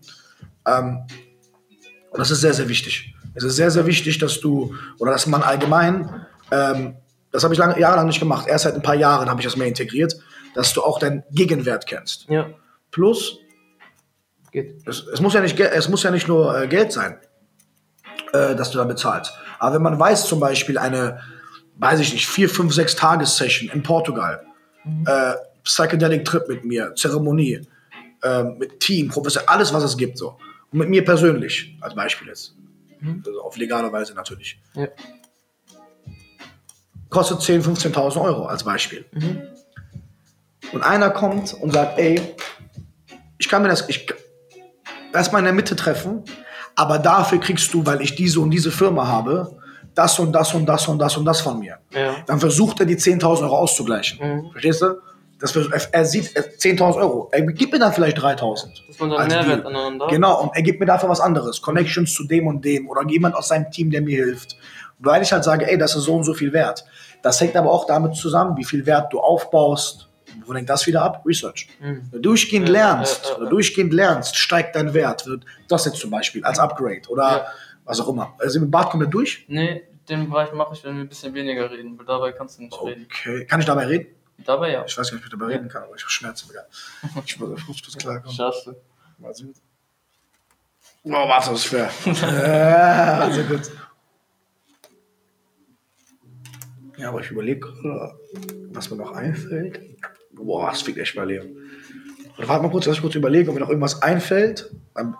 Ähm, 0.66 1.06
und 2.10 2.18
das 2.18 2.30
ist 2.30 2.40
sehr, 2.40 2.54
sehr 2.54 2.66
wichtig. 2.66 3.14
Es 3.34 3.44
ist 3.44 3.56
sehr, 3.56 3.70
sehr 3.70 3.84
wichtig, 3.84 4.16
dass 4.18 4.40
du, 4.40 4.74
oder 4.98 5.12
dass 5.12 5.26
man 5.26 5.42
allgemein, 5.42 6.26
ähm, 6.50 6.96
das 7.30 7.44
habe 7.44 7.52
ich 7.52 7.60
lange, 7.60 7.78
jahrelang 7.78 8.06
nicht 8.06 8.18
gemacht, 8.18 8.48
erst 8.48 8.64
seit 8.64 8.74
ein 8.74 8.80
paar 8.80 8.94
Jahren 8.94 9.28
habe 9.28 9.42
ich 9.42 9.46
das 9.46 9.58
mehr 9.58 9.66
integriert, 9.66 10.16
dass 10.54 10.72
du 10.72 10.82
auch 10.82 10.98
deinen 10.98 11.22
Gegenwert 11.32 11.86
kennst. 11.86 12.24
Ja, 12.30 12.48
Plus, 12.90 13.40
geht. 14.52 14.88
es, 14.88 15.06
es, 15.12 15.20
muss, 15.20 15.34
ja 15.34 15.42
nicht, 15.42 15.60
es 15.60 15.90
muss 15.90 16.02
ja 16.02 16.10
nicht 16.10 16.28
nur 16.28 16.62
äh, 16.62 16.66
Geld 16.66 16.92
sein, 16.92 17.18
äh, 18.32 18.56
dass 18.56 18.70
du 18.70 18.78
dann 18.78 18.88
bezahlst. 18.88 19.34
Aber 19.58 19.74
wenn 19.74 19.82
man 19.82 19.98
weiß, 19.98 20.26
zum 20.26 20.40
Beispiel 20.40 20.78
eine, 20.78 21.20
weiß 21.76 22.00
ich 22.00 22.14
nicht, 22.14 22.26
vier, 22.26 22.48
fünf, 22.48 22.72
sechs 22.72 22.96
Tages-Session 22.96 23.68
in 23.68 23.82
Portugal, 23.82 24.46
äh, 25.04 25.34
Psychedelic 25.62 26.24
Trip 26.24 26.48
mit 26.48 26.64
mir, 26.64 26.94
Zeremonie, 26.94 27.68
ähm, 28.22 28.58
mit 28.58 28.80
Team, 28.80 29.08
Professor, 29.08 29.42
alles, 29.46 29.72
was 29.72 29.82
es 29.84 29.96
gibt, 29.96 30.18
so. 30.18 30.36
Und 30.70 30.80
mit 30.80 30.88
mir 30.88 31.04
persönlich, 31.04 31.76
als 31.80 31.94
Beispiel 31.94 32.28
jetzt. 32.28 32.54
Also 33.26 33.42
auf 33.42 33.56
legale 33.56 33.92
Weise 33.92 34.14
natürlich. 34.14 34.60
Ja. 34.74 34.88
Kostet 37.08 37.38
10.000, 37.38 37.92
15.000 37.92 38.20
Euro 38.20 38.46
als 38.46 38.64
Beispiel. 38.64 39.04
Und 40.72 40.82
einer 40.82 41.10
kommt 41.10 41.54
und 41.54 41.72
sagt, 41.72 41.98
ey, 41.98 42.20
ich 43.38 43.48
kann 43.48 43.62
mir 43.62 43.68
das, 43.68 43.88
ich 43.88 44.12
erstmal 45.14 45.40
in 45.40 45.46
der 45.46 45.54
Mitte 45.54 45.76
treffen, 45.76 46.22
aber 46.74 46.98
dafür 46.98 47.40
kriegst 47.40 47.72
du, 47.72 47.86
weil 47.86 48.02
ich 48.02 48.14
diese 48.14 48.40
und 48.40 48.50
diese 48.50 48.70
Firma 48.70 49.06
habe, 49.06 49.58
das 49.94 50.18
und 50.18 50.32
das 50.32 50.54
und 50.54 50.66
das 50.66 50.86
und 50.86 50.98
das 50.98 51.16
und 51.16 51.24
das 51.24 51.40
von 51.40 51.58
mir. 51.58 51.78
Ja. 51.92 52.16
Dann 52.26 52.38
versucht 52.38 52.80
er 52.80 52.86
die 52.86 52.96
10.000 52.96 53.42
Euro 53.42 53.58
auszugleichen. 53.58 54.18
Mhm. 54.20 54.50
Verstehst 54.52 54.82
du? 54.82 54.96
Das 55.40 55.54
er, 55.54 56.04
sieht 56.04 56.34
äh, 56.36 56.40
10.000 56.40 56.96
Euro. 56.96 57.28
Er 57.30 57.42
gibt 57.42 57.72
mir 57.72 57.78
dann 57.78 57.92
vielleicht 57.92 58.18
3.000. 58.18 58.86
Dass 58.86 58.98
man 58.98 59.10
dann 59.10 59.28
Mehrwert 59.28 59.66
aneinander. 59.66 60.08
Genau, 60.08 60.42
und 60.42 60.56
er 60.56 60.62
gibt 60.62 60.80
mir 60.80 60.86
dafür 60.86 61.08
was 61.08 61.20
anderes. 61.20 61.62
Connections 61.62 62.12
zu 62.12 62.24
dem 62.24 62.46
und 62.46 62.64
dem 62.64 62.88
oder 62.88 63.08
jemand 63.08 63.36
aus 63.36 63.48
seinem 63.48 63.70
Team, 63.70 63.90
der 63.90 64.02
mir 64.02 64.24
hilft. 64.24 64.56
Weil 64.98 65.22
ich 65.22 65.32
halt 65.32 65.44
sage, 65.44 65.70
ey, 65.70 65.78
das 65.78 65.94
ist 65.94 66.04
so 66.04 66.16
und 66.16 66.24
so 66.24 66.34
viel 66.34 66.52
wert. 66.52 66.84
Das 67.22 67.40
hängt 67.40 67.56
aber 67.56 67.70
auch 67.70 67.86
damit 67.86 68.16
zusammen, 68.16 68.56
wie 68.56 68.64
viel 68.64 68.84
Wert 68.84 69.12
du 69.12 69.20
aufbaust. 69.20 70.08
Wo 70.44 70.54
hängt 70.54 70.68
das 70.68 70.86
wieder 70.86 71.02
ab? 71.02 71.22
Research. 71.24 71.68
Mhm. 71.80 72.02
Wenn 72.10 72.22
du 72.22 72.30
durchgehend 72.30 72.68
lernst, 72.68 73.24
ja, 73.24 73.38
ja, 73.38 73.44
ja. 73.44 73.50
durchgehend 73.50 73.92
lernst, 73.92 74.36
steigt 74.36 74.74
dein 74.74 74.92
Wert. 74.92 75.28
Das 75.68 75.84
jetzt 75.84 75.98
zum 75.98 76.10
Beispiel 76.10 76.44
als 76.44 76.58
Upgrade 76.58 77.02
oder 77.08 77.46
was 77.84 78.00
auch 78.00 78.08
immer. 78.08 78.34
Also 78.38 78.60
mit 78.60 78.70
Bart 78.70 78.90
kommt 78.90 79.04
er 79.04 79.08
durch? 79.08 79.44
Nee, 79.48 79.82
den 80.08 80.28
Bereich 80.28 80.52
mache 80.52 80.74
ich, 80.74 80.84
wenn 80.84 80.96
wir 80.96 81.02
ein 81.02 81.08
bisschen 81.08 81.34
weniger 81.34 81.70
reden, 81.70 81.98
weil 81.98 82.06
dabei 82.06 82.32
kannst 82.32 82.58
du 82.58 82.62
nicht 82.62 82.82
reden. 82.82 83.06
Okay. 83.10 83.44
Kann 83.46 83.60
ich 83.60 83.66
dabei 83.66 83.86
reden? 83.86 84.06
Dabei 84.48 84.72
ja. 84.72 84.82
Ich 84.86 84.96
weiß 84.96 85.12
nicht, 85.12 85.20
ob 85.20 85.26
ich 85.26 85.30
dabei 85.30 85.52
reden 85.52 85.68
kann, 85.68 85.82
aber 85.82 85.94
ich 85.94 86.00
habe 86.00 86.10
Schmerzen. 86.10 86.48
Digga. 86.48 86.62
Ich 87.26 87.38
muss, 87.38 87.58
ich 87.58 87.68
muss 87.68 87.82
das 87.82 87.98
klarkommen. 87.98 88.34
Scheiße. 88.34 88.74
Mal 89.18 89.34
sehen. 89.34 89.52
Oh, 91.04 91.10
warte, 91.10 91.50
das 91.50 91.58
ist 91.58 91.64
schwer. 91.66 91.90
ja, 92.06 93.18
also 93.18 93.42
gut. 93.42 93.70
Ja, 96.96 97.10
aber 97.10 97.20
ich 97.20 97.30
überlege, 97.30 97.68
was 98.72 98.90
mir 98.90 98.96
noch 98.96 99.12
einfällt. 99.12 99.80
Boah, 100.32 100.70
das 100.70 100.80
fickt 100.80 100.96
echt 100.96 101.14
Leben. 101.14 101.70
Oder 102.38 102.48
Warte 102.48 102.62
mal 102.62 102.70
kurz, 102.70 102.86
lass 102.86 102.96
ich 102.96 103.02
kurz 103.02 103.16
überlegen, 103.16 103.50
ob 103.50 103.54
mir 103.54 103.60
noch 103.60 103.68
irgendwas 103.68 104.00
einfällt. 104.00 104.70
Dann 104.94 105.14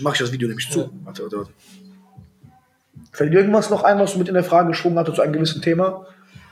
mache 0.00 0.14
ich 0.14 0.20
das 0.20 0.32
Video 0.32 0.48
nämlich 0.48 0.70
zu. 0.70 0.80
Ja. 0.80 0.90
Warte, 1.04 1.24
warte, 1.24 1.36
warte. 1.36 1.52
Fällt 3.12 3.34
dir 3.34 3.40
irgendwas 3.40 3.68
noch 3.68 3.82
ein, 3.82 3.98
was 3.98 4.14
du 4.14 4.18
mit 4.18 4.28
in 4.28 4.34
der 4.34 4.44
Frage 4.44 4.68
geschwungen 4.68 4.98
hattest 4.98 5.16
zu 5.16 5.22
einem 5.22 5.34
gewissen 5.34 5.60
Thema? 5.60 6.06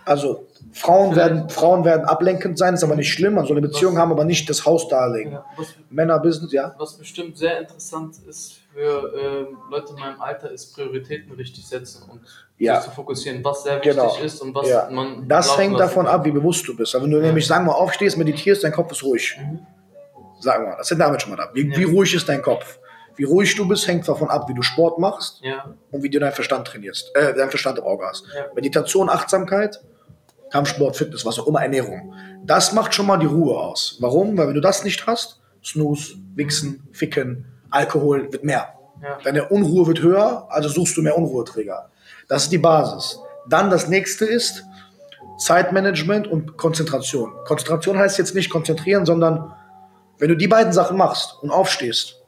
Also, 0.08 0.46
Frauen 0.72 1.14
werden, 1.16 1.48
Frauen 1.50 1.84
werden 1.84 2.04
ablenkend 2.04 2.58
sein, 2.58 2.74
ist 2.74 2.82
aber 2.82 2.96
nicht 2.96 3.12
schlimm. 3.12 3.34
Man 3.34 3.46
soll 3.46 3.56
eine 3.58 3.66
Beziehung 3.68 3.98
haben, 3.98 4.10
aber 4.10 4.24
nicht 4.24 4.48
das 4.50 4.64
Haus 4.64 4.88
darlegen. 4.88 5.32
Ja, 5.32 5.44
was, 5.56 5.74
Männer-Business, 5.90 6.52
ja. 6.52 6.74
was 6.78 6.94
bestimmt 6.94 7.36
sehr 7.36 7.60
interessant 7.60 8.16
ist 8.28 8.60
für 8.72 9.12
ähm, 9.18 9.58
Leute 9.70 9.92
in 9.92 9.98
meinem 10.00 10.20
Alter, 10.20 10.50
ist 10.50 10.74
Prioritäten 10.74 11.32
richtig 11.32 11.66
setzen 11.66 12.02
und 12.10 12.20
Ja. 12.58 12.76
sich 12.80 12.90
zu 12.90 12.96
fokussieren, 12.96 13.44
was 13.44 13.62
sehr 13.64 13.76
wichtig 13.76 13.92
Genau. 13.92 14.16
ist 14.22 14.40
und 14.40 14.54
was 14.54 14.68
Ja. 14.68 14.88
man. 14.90 15.28
Das 15.28 15.56
hängt 15.58 15.78
davon 15.78 16.06
kann. 16.06 16.14
ab, 16.14 16.24
wie 16.24 16.30
bewusst 16.32 16.66
du 16.66 16.76
bist. 16.76 16.94
Aber 16.94 17.04
wenn 17.04 17.10
du 17.12 17.18
nämlich, 17.20 17.46
sagen 17.46 17.64
wir 17.66 17.72
mal, 17.72 17.78
aufstehst, 17.78 18.16
meditierst, 18.16 18.64
dein 18.64 18.72
Kopf 18.72 18.92
ist 18.92 19.02
ruhig. 19.02 19.36
Mhm. 19.40 19.60
Sagen 20.40 20.64
wir 20.64 20.70
mal, 20.70 20.76
das 20.76 20.90
hängt 20.90 21.00
damit 21.00 21.22
schon 21.22 21.32
mal 21.34 21.40
ab. 21.42 21.50
Wie, 21.54 21.70
wie 21.76 21.84
ruhig 21.84 22.14
ist 22.14 22.28
dein 22.28 22.42
Kopf? 22.42 22.78
Wie 23.16 23.24
ruhig 23.24 23.54
du 23.56 23.66
bist, 23.66 23.86
hängt 23.88 24.06
davon 24.06 24.28
ab, 24.30 24.48
wie 24.48 24.54
du 24.54 24.62
Sport 24.62 25.00
machst 25.00 25.40
Ja, 25.42 25.74
und 25.90 26.02
wie 26.04 26.08
du 26.10 26.20
deinen 26.20 26.32
Verstand 26.32 26.68
trainierst, 26.68 27.10
äh, 27.16 27.34
deinen 27.34 27.50
Verstand 27.50 27.78
im 27.78 27.84
Auge 27.84 28.06
hast. 28.06 28.24
Ja. 28.32 28.46
Meditation, 28.54 29.08
Achtsamkeit, 29.10 29.80
Kampfsport, 30.50 30.96
Fitness, 30.96 31.24
was 31.26 31.38
auch 31.38 31.46
immer, 31.46 31.62
Ernährung. 31.62 32.14
Das 32.44 32.72
macht 32.72 32.94
schon 32.94 33.06
mal 33.06 33.18
die 33.18 33.26
Ruhe 33.26 33.58
aus. 33.58 33.96
Warum? 34.00 34.36
Weil 34.36 34.48
wenn 34.48 34.54
du 34.54 34.60
das 34.60 34.84
nicht 34.84 35.06
hast, 35.06 35.40
Snooze, 35.64 36.14
Wichsen, 36.34 36.82
Ficken, 36.92 37.44
Alkohol 37.70 38.32
wird 38.32 38.44
mehr. 38.44 38.68
ja. 39.02 39.18
Deine 39.22 39.48
Unruhe 39.48 39.86
wird 39.86 40.00
höher, 40.00 40.46
also 40.48 40.68
suchst 40.68 40.96
du 40.96 41.02
mehr 41.02 41.18
Unruheträger. 41.18 41.90
Das 42.28 42.44
ist 42.44 42.52
die 42.52 42.58
Basis. 42.58 43.18
Dann 43.48 43.70
das 43.70 43.88
nächste 43.88 44.24
ist 44.24 44.64
Zeitmanagement 45.38 46.26
und 46.26 46.56
Konzentration. 46.56 47.32
Konzentration 47.46 47.98
heißt 47.98 48.18
jetzt 48.18 48.34
nicht 48.34 48.50
konzentrieren, 48.50 49.06
sondern 49.06 49.52
wenn 50.18 50.28
du 50.28 50.36
die 50.36 50.48
beiden 50.48 50.72
Sachen 50.72 50.96
machst 50.96 51.36
und 51.42 51.50
aufstehst, 51.50 52.22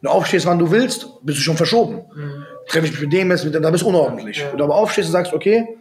wenn 0.00 0.10
du 0.10 0.10
aufstehst, 0.10 0.46
wann 0.46 0.58
du 0.58 0.70
willst, 0.70 1.08
bist 1.22 1.38
du 1.38 1.42
schon 1.42 1.56
verschoben. 1.56 2.04
Treffe 2.68 2.86
ich 2.86 2.92
mich 2.92 3.00
mit 3.02 3.12
dem 3.12 3.30
jetzt, 3.30 3.44
mit 3.44 3.54
dem, 3.54 3.62
da 3.62 3.70
bist 3.70 3.82
du 3.84 3.88
unordentlich. 3.88 4.38
Ja. 4.38 4.50
Wenn 4.50 4.58
du 4.58 4.64
aber 4.64 4.74
aufstehst 4.76 5.08
und 5.08 5.12
sagst, 5.12 5.32
okay, 5.32 5.76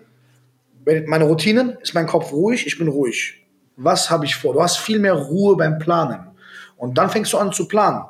meine 1.08 1.26
Routinen, 1.26 1.78
ist 1.82 1.94
mein 1.94 2.08
Kopf 2.08 2.32
ruhig, 2.32 2.68
ich 2.68 2.78
bin 2.78 2.88
ruhig. 2.88 3.46
Was 3.76 4.10
habe 4.10 4.26
ich 4.26 4.36
vor? 4.36 4.54
Du 4.54 4.62
hast 4.62 4.78
viel 4.78 5.00
mehr 5.00 5.14
Ruhe 5.14 5.58
beim 5.58 5.80
Planen. 5.80 6.28
Und 6.78 6.98
dann 6.98 7.10
fängst 7.10 7.34
du 7.34 7.38
an 7.38 7.52
zu 7.52 7.68
planen. 7.68 8.06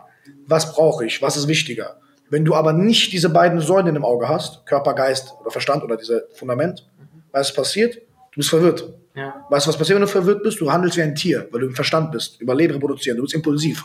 Was 0.47 0.73
brauche 0.73 1.05
ich? 1.05 1.21
Was 1.21 1.37
ist 1.37 1.47
wichtiger? 1.47 1.97
Wenn 2.29 2.45
du 2.45 2.55
aber 2.55 2.73
nicht 2.73 3.13
diese 3.13 3.29
beiden 3.29 3.59
Säulen 3.61 3.95
im 3.95 4.03
Auge 4.03 4.27
hast, 4.27 4.65
Körper, 4.65 4.93
Geist 4.93 5.33
oder 5.39 5.51
Verstand 5.51 5.83
oder 5.83 5.97
dieses 5.97 6.23
Fundament, 6.33 6.87
was 7.31 7.53
passiert? 7.53 7.95
Du 7.95 8.37
bist 8.37 8.49
verwirrt. 8.49 8.93
Ja. 9.15 9.45
Weißt 9.49 9.65
du, 9.65 9.69
was 9.69 9.77
passiert, 9.77 9.95
wenn 9.95 10.01
du 10.01 10.07
verwirrt 10.07 10.43
bist? 10.43 10.59
Du 10.59 10.71
handelst 10.71 10.97
wie 10.97 11.01
ein 11.01 11.15
Tier, 11.15 11.47
weil 11.51 11.61
du 11.61 11.67
im 11.67 11.75
Verstand 11.75 12.11
bist. 12.11 12.41
Überleben, 12.41 12.73
reproduzieren. 12.73 13.15
Du 13.17 13.23
bist 13.23 13.33
impulsiv. 13.33 13.83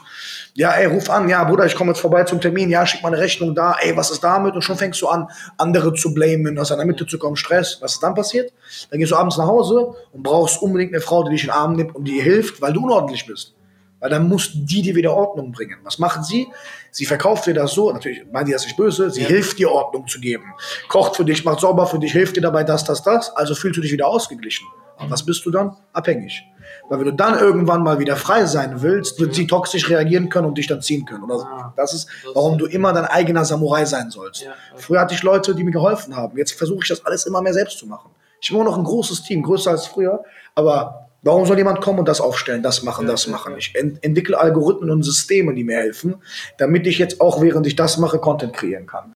Ja, 0.54 0.72
ey, 0.72 0.86
ruf 0.86 1.08
an. 1.08 1.28
Ja, 1.28 1.44
Bruder, 1.44 1.66
ich 1.66 1.74
komme 1.76 1.92
jetzt 1.92 2.00
vorbei 2.00 2.24
zum 2.24 2.40
Termin. 2.40 2.68
Ja, 2.68 2.84
schick 2.84 3.02
mal 3.02 3.08
eine 3.12 3.18
Rechnung 3.18 3.54
da. 3.54 3.76
Ey, 3.80 3.96
was 3.96 4.10
ist 4.10 4.24
damit? 4.24 4.54
Und 4.54 4.62
schon 4.62 4.76
fängst 4.76 5.00
du 5.00 5.08
an, 5.08 5.28
andere 5.56 5.94
zu 5.94 6.12
blamen, 6.12 6.58
aus 6.58 6.72
einer 6.72 6.84
Mitte 6.84 7.06
zu 7.06 7.18
kommen, 7.18 7.36
Stress. 7.36 7.78
Was 7.80 7.92
ist 7.92 8.02
dann 8.02 8.14
passiert? 8.14 8.52
Dann 8.90 8.98
gehst 8.98 9.12
du 9.12 9.16
abends 9.16 9.36
nach 9.38 9.46
Hause 9.46 9.94
und 10.12 10.22
brauchst 10.22 10.60
unbedingt 10.60 10.92
eine 10.92 11.00
Frau, 11.00 11.22
die 11.22 11.30
dich 11.30 11.42
in 11.44 11.48
den 11.50 11.54
Arm 11.54 11.76
nimmt 11.76 11.94
und 11.94 12.04
dir 12.06 12.22
hilft, 12.22 12.60
weil 12.60 12.72
du 12.72 12.82
unordentlich 12.84 13.24
bist. 13.26 13.54
Weil 14.00 14.10
dann 14.10 14.26
muss 14.28 14.50
die 14.54 14.80
dir 14.82 14.94
wieder 14.96 15.12
Ordnung 15.14 15.52
bringen. 15.52 15.76
Was 15.84 15.98
macht 15.98 16.24
sie? 16.24 16.48
Sie 16.90 17.04
verkauft 17.04 17.46
dir 17.46 17.54
das 17.54 17.72
so, 17.72 17.92
natürlich 17.92 18.22
meint 18.32 18.48
die 18.48 18.52
das 18.52 18.64
nicht 18.64 18.76
böse, 18.76 19.10
sie 19.10 19.20
Ja. 19.20 19.28
hilft 19.28 19.58
dir 19.58 19.70
Ordnung 19.70 20.08
zu 20.08 20.18
geben. 20.20 20.44
Kocht 20.88 21.16
für 21.16 21.24
dich, 21.24 21.44
macht 21.44 21.60
sauber 21.60 21.86
für 21.86 21.98
dich, 21.98 22.10
hilft 22.12 22.34
dir 22.36 22.40
dabei 22.40 22.64
das, 22.64 22.82
das, 22.82 23.02
das. 23.02 23.30
Also 23.36 23.54
fühlst 23.54 23.76
du 23.76 23.82
dich 23.82 23.92
wieder 23.92 24.06
ausgeglichen. 24.08 24.66
Was 25.08 25.24
bist 25.24 25.44
du 25.46 25.50
dann? 25.50 25.76
Abhängig. 25.92 26.44
Weil 26.88 26.98
wenn 26.98 27.06
du 27.06 27.12
dann 27.12 27.38
irgendwann 27.38 27.82
mal 27.82 27.98
wieder 27.98 28.16
frei 28.16 28.46
sein 28.46 28.82
willst, 28.82 29.20
wird 29.20 29.34
sie 29.34 29.46
toxisch 29.46 29.88
reagieren 29.88 30.28
können 30.28 30.46
und 30.46 30.58
dich 30.58 30.66
dann 30.66 30.82
ziehen 30.82 31.04
können. 31.04 31.24
Oder 31.24 31.38
so. 31.38 31.44
Ah. 31.44 31.72
Das 31.76 31.94
ist, 31.94 32.08
warum 32.34 32.58
du 32.58 32.66
immer 32.66 32.92
dein 32.92 33.04
eigener 33.04 33.44
Samurai 33.44 33.84
sein 33.84 34.10
sollst. 34.10 34.46
Früher 34.76 35.00
hatte 35.00 35.14
ich 35.14 35.22
Leute, 35.22 35.54
die 35.54 35.64
mir 35.64 35.70
geholfen 35.70 36.16
haben. 36.16 36.36
Jetzt 36.36 36.52
versuche 36.52 36.80
ich 36.82 36.88
das 36.88 37.04
alles 37.06 37.26
immer 37.26 37.42
mehr 37.42 37.54
selbst 37.54 37.78
zu 37.78 37.86
machen. 37.86 38.10
Ich 38.40 38.50
habe 38.50 38.60
immer 38.60 38.70
noch 38.70 38.78
ein 38.78 38.84
großes 38.84 39.22
Team, 39.22 39.42
größer 39.42 39.70
als 39.70 39.86
früher. 39.86 40.24
Aber 40.54 41.08
warum 41.22 41.46
soll 41.46 41.58
jemand 41.58 41.80
kommen 41.80 42.00
und 42.00 42.08
das 42.08 42.20
aufstellen, 42.20 42.62
das 42.62 42.82
machen, 42.82 43.06
das 43.06 43.26
machen? 43.26 43.54
Ich 43.56 43.74
ent 43.74 44.02
entwickle 44.02 44.38
Algorithmen 44.38 44.90
und 44.90 45.02
Systeme, 45.02 45.54
die 45.54 45.64
mir 45.64 45.76
helfen, 45.76 46.16
damit 46.58 46.86
ich 46.86 46.98
jetzt 46.98 47.20
auch, 47.20 47.40
während 47.40 47.66
ich 47.66 47.76
das 47.76 47.98
mache, 47.98 48.18
Content 48.18 48.52
kreieren 48.52 48.86
kann. 48.86 49.08